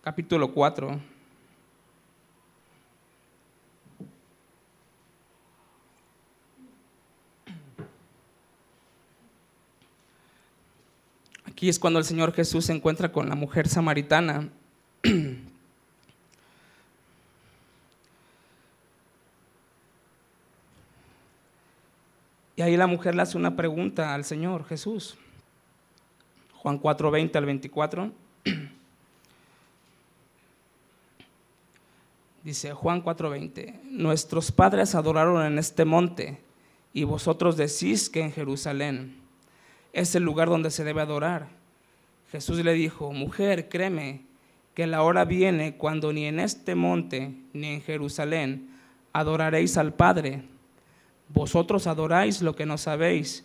capítulo 0.03 0.53
4. 0.53 1.01
Aquí 11.47 11.71
es 11.71 11.79
cuando 11.79 11.99
el 11.99 12.05
Señor 12.05 12.35
Jesús 12.35 12.67
se 12.67 12.75
encuentra 12.75 13.11
con 13.11 13.27
la 13.31 13.35
mujer 13.35 13.69
samaritana. 13.69 14.51
Y 22.57 22.63
ahí 22.63 22.77
la 22.77 22.87
mujer 22.87 23.17
le 23.17 23.23
hace 23.23 23.37
una 23.37 23.57
pregunta 23.57 24.15
al 24.15 24.25
Señor 24.25 24.65
Jesús. 24.65 25.19
Juan 26.65 26.79
4, 26.79 27.11
20 27.11 27.37
al 27.37 27.45
24. 27.45 28.11
Dice 32.43 32.73
Juan 32.73 33.05
4:20, 33.05 33.83
nuestros 33.91 34.51
padres 34.51 34.95
adoraron 34.95 35.45
en 35.45 35.59
este 35.59 35.85
monte 35.85 36.41
y 36.95 37.05
vosotros 37.05 37.59
decís 37.59 38.09
que 38.09 38.23
en 38.23 38.33
Jerusalén 38.33 39.15
es 39.93 40.15
el 40.15 40.23
lugar 40.23 40.49
donde 40.49 40.71
se 40.71 40.85
debe 40.85 41.03
adorar. 41.03 41.49
Jesús 42.33 42.65
le 42.65 42.73
dijo, 42.73 43.13
mujer, 43.13 43.69
créeme 43.69 44.23
que 44.73 44.87
la 44.87 45.03
hora 45.03 45.27
viene 45.27 45.77
cuando 45.77 46.15
ni 46.15 46.25
en 46.25 46.41
este 46.41 46.75
monte 46.75 47.35
ni 47.53 47.75
en 47.75 47.83
Jerusalén 47.83 48.71
adoraréis 49.13 49.77
al 49.77 49.93
Padre. 49.93 50.45
Vosotros 51.29 51.87
adoráis 51.87 52.41
lo 52.41 52.57
que 52.57 52.65
no 52.65 52.79
sabéis, 52.79 53.45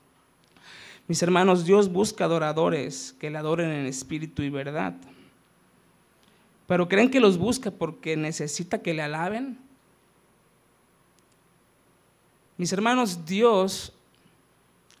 Mis 1.11 1.21
hermanos, 1.21 1.65
Dios 1.65 1.91
busca 1.91 2.23
adoradores 2.23 3.13
que 3.19 3.29
le 3.29 3.37
adoren 3.37 3.69
en 3.69 3.85
espíritu 3.85 4.43
y 4.43 4.49
verdad. 4.49 4.95
Pero 6.67 6.87
¿creen 6.87 7.11
que 7.11 7.19
los 7.19 7.37
busca 7.37 7.69
porque 7.69 8.15
necesita 8.15 8.81
que 8.81 8.93
le 8.93 9.01
alaben? 9.01 9.59
Mis 12.55 12.71
hermanos, 12.71 13.25
Dios 13.25 13.91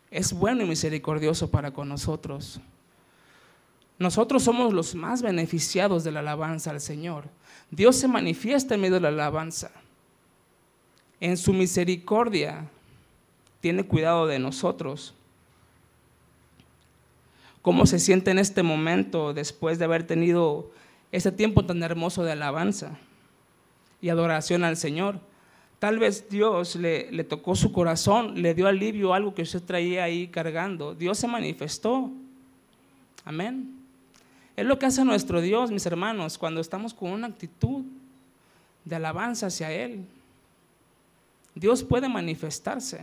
es 0.09 0.33
bueno 0.33 0.63
y 0.63 0.67
misericordioso 0.67 1.49
para 1.49 1.71
con 1.71 1.87
nosotros. 1.87 2.59
Nosotros 3.97 4.43
somos 4.43 4.73
los 4.73 4.93
más 4.93 5.21
beneficiados 5.21 6.03
de 6.03 6.11
la 6.11 6.19
alabanza 6.19 6.71
al 6.71 6.81
Señor. 6.81 7.23
Dios 7.69 7.95
se 7.95 8.09
manifiesta 8.09 8.75
en 8.75 8.81
medio 8.81 8.95
de 8.95 8.99
la 8.99 9.07
alabanza. 9.07 9.71
En 11.21 11.37
su 11.37 11.53
misericordia 11.53 12.67
tiene 13.61 13.85
cuidado 13.85 14.27
de 14.27 14.39
nosotros. 14.39 15.15
¿Cómo 17.61 17.85
se 17.85 17.99
siente 17.99 18.31
en 18.31 18.39
este 18.39 18.63
momento 18.63 19.33
después 19.33 19.77
de 19.77 19.85
haber 19.85 20.05
tenido 20.05 20.71
ese 21.11 21.31
tiempo 21.31 21.63
tan 21.65 21.83
hermoso 21.83 22.23
de 22.23 22.31
alabanza 22.31 22.97
y 24.01 24.09
adoración 24.09 24.63
al 24.63 24.77
Señor? 24.77 25.19
Tal 25.77 25.99
vez 25.99 26.29
Dios 26.29 26.75
le, 26.75 27.23
tocó 27.23 27.55
su 27.55 27.71
corazón, 27.71 28.41
le 28.41 28.53
dio 28.53 28.67
alivio 28.67 29.13
algo 29.13 29.33
que 29.33 29.41
usted 29.43 29.61
traía 29.61 30.03
ahí 30.03 30.27
cargando. 30.27 30.93
Dios 30.95 31.17
se 31.17 31.27
manifestó. 31.27 32.11
Amén. 33.25 33.79
Es 34.55 34.65
lo 34.65 34.77
que 34.77 34.85
hace 34.85 35.03
nuestro 35.05 35.41
Dios, 35.41 35.71
mis 35.71 35.85
hermanos, 35.85 36.37
cuando 36.37 36.61
estamos 36.61 36.93
con 36.93 37.11
una 37.11 37.27
actitud 37.27 37.83
de 38.85 38.95
alabanza 38.95 39.47
hacia 39.47 39.71
Él. 39.71 40.05
Dios 41.55 41.83
puede 41.83 42.07
manifestarse. 42.07 43.01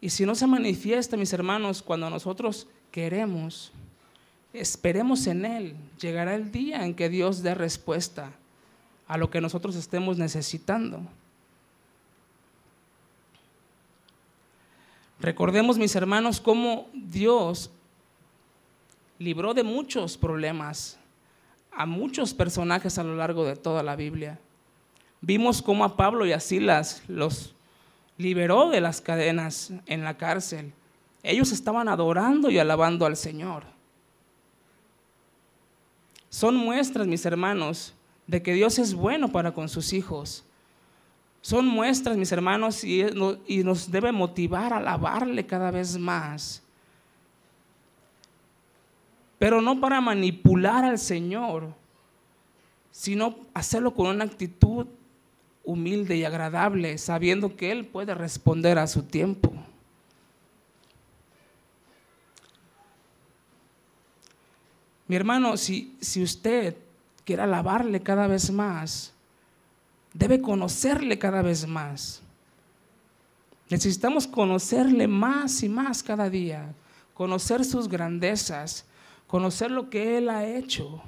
Y 0.00 0.10
si 0.10 0.24
no 0.24 0.34
se 0.34 0.46
manifiesta, 0.46 1.16
mis 1.16 1.32
hermanos, 1.32 1.82
cuando 1.82 2.08
nosotros 2.08 2.68
queremos, 2.92 3.72
esperemos 4.52 5.26
en 5.26 5.44
Él. 5.44 5.76
Llegará 6.00 6.34
el 6.34 6.52
día 6.52 6.84
en 6.84 6.94
que 6.94 7.08
Dios 7.08 7.42
dé 7.42 7.54
respuesta 7.54 8.32
a 9.06 9.16
lo 9.18 9.30
que 9.30 9.40
nosotros 9.40 9.74
estemos 9.74 10.18
necesitando. 10.18 11.00
Recordemos, 15.20 15.78
mis 15.78 15.96
hermanos, 15.96 16.40
cómo 16.40 16.88
Dios 16.92 17.70
libró 19.18 19.52
de 19.52 19.64
muchos 19.64 20.16
problemas 20.16 20.98
a 21.72 21.86
muchos 21.86 22.34
personajes 22.34 22.98
a 22.98 23.04
lo 23.04 23.16
largo 23.16 23.44
de 23.44 23.56
toda 23.56 23.82
la 23.82 23.96
Biblia. 23.96 24.38
Vimos 25.20 25.60
cómo 25.60 25.84
a 25.84 25.96
Pablo 25.96 26.24
y 26.26 26.32
a 26.32 26.40
Silas 26.40 27.02
los 27.08 27.54
liberó 28.18 28.68
de 28.68 28.80
las 28.80 29.00
cadenas 29.00 29.72
en 29.86 30.04
la 30.04 30.18
cárcel. 30.18 30.72
Ellos 31.22 31.52
estaban 31.52 31.88
adorando 31.88 32.50
y 32.50 32.58
alabando 32.58 33.06
al 33.06 33.16
Señor. 33.16 33.64
Son 36.28 36.54
muestras, 36.54 37.06
mis 37.06 37.24
hermanos, 37.24 37.94
de 38.26 38.42
que 38.42 38.52
Dios 38.52 38.78
es 38.78 38.92
bueno 38.92 39.28
para 39.32 39.52
con 39.52 39.68
sus 39.68 39.92
hijos. 39.92 40.44
Son 41.40 41.66
muestras, 41.66 42.16
mis 42.16 42.30
hermanos, 42.32 42.84
y, 42.84 43.04
nos 43.64 43.90
debe 43.90 44.12
motivar 44.12 44.72
a 44.72 44.78
alabarle 44.78 45.46
cada 45.46 45.70
vez 45.70 45.96
más. 45.96 46.62
Pero 49.38 49.62
no 49.62 49.80
para 49.80 50.00
manipular 50.00 50.84
al 50.84 50.98
Señor, 50.98 51.72
sino 52.90 53.36
hacerlo 53.54 53.94
con 53.94 54.08
una 54.08 54.24
actitud 54.24 54.86
humilde 55.68 56.16
y 56.16 56.24
agradable, 56.24 56.96
sabiendo 56.96 57.54
que 57.54 57.70
Él 57.70 57.84
puede 57.84 58.14
responder 58.14 58.78
a 58.78 58.86
su 58.86 59.02
tiempo. 59.02 59.52
Mi 65.06 65.14
hermano, 65.14 65.58
si, 65.58 65.94
si 66.00 66.22
usted 66.22 66.74
quiere 67.22 67.42
alabarle 67.42 68.00
cada 68.00 68.26
vez 68.26 68.50
más, 68.50 69.12
debe 70.14 70.40
conocerle 70.40 71.18
cada 71.18 71.42
vez 71.42 71.68
más. 71.68 72.22
Necesitamos 73.68 74.26
conocerle 74.26 75.06
más 75.06 75.62
y 75.62 75.68
más 75.68 76.02
cada 76.02 76.30
día, 76.30 76.74
conocer 77.12 77.62
sus 77.62 77.88
grandezas, 77.88 78.86
conocer 79.26 79.70
lo 79.70 79.90
que 79.90 80.16
Él 80.16 80.30
ha 80.30 80.46
hecho, 80.46 81.02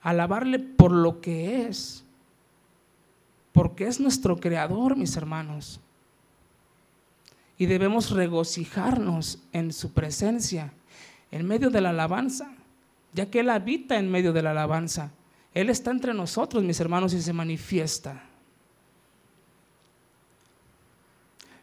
alabarle 0.00 0.60
por 0.60 0.92
lo 0.92 1.20
que 1.20 1.66
es, 1.66 2.04
porque 3.52 3.86
es 3.86 4.00
nuestro 4.00 4.38
creador, 4.38 4.96
mis 4.96 5.16
hermanos. 5.16 5.80
Y 7.58 7.66
debemos 7.66 8.10
regocijarnos 8.10 9.38
en 9.52 9.72
su 9.72 9.92
presencia, 9.92 10.72
en 11.30 11.46
medio 11.46 11.70
de 11.70 11.80
la 11.80 11.90
alabanza, 11.90 12.52
ya 13.12 13.26
que 13.26 13.40
Él 13.40 13.50
habita 13.50 13.98
en 13.98 14.10
medio 14.10 14.32
de 14.32 14.42
la 14.42 14.52
alabanza. 14.52 15.10
Él 15.52 15.68
está 15.68 15.90
entre 15.90 16.14
nosotros, 16.14 16.62
mis 16.62 16.80
hermanos, 16.80 17.12
y 17.12 17.20
se 17.20 17.32
manifiesta. 17.32 18.22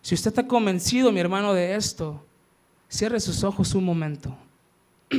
Si 0.02 0.14
usted 0.14 0.30
está 0.30 0.48
convencido, 0.48 1.12
mi 1.12 1.20
hermano, 1.20 1.54
de 1.54 1.76
esto, 1.76 2.24
cierre 2.90 3.20
sus 3.20 3.44
ojos 3.44 3.74
un 3.76 3.84
momento. 3.84 4.38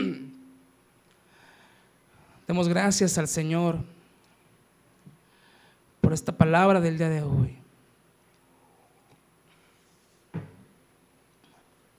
Demos 2.47 2.69
gracias 2.69 3.19
al 3.19 3.29
Señor 3.29 3.85
por 6.09 6.15
esta 6.15 6.33
palabra 6.33 6.81
del 6.81 6.97
día 6.97 7.11
de 7.11 7.21
hoy. 7.21 7.59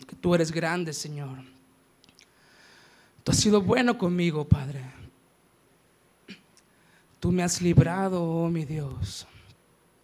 Que 0.08 0.16
tú 0.16 0.34
eres 0.34 0.52
grande, 0.52 0.94
Señor. 0.94 1.38
Tú 3.24 3.32
has 3.32 3.38
sido 3.38 3.62
bueno 3.62 4.00
conmigo, 4.00 4.48
Padre. 4.48 4.84
Tú 7.20 7.32
me 7.32 7.44
has 7.44 7.62
librado, 7.62 8.24
oh 8.24 8.50
mi 8.50 8.66
Dios. 8.66 9.28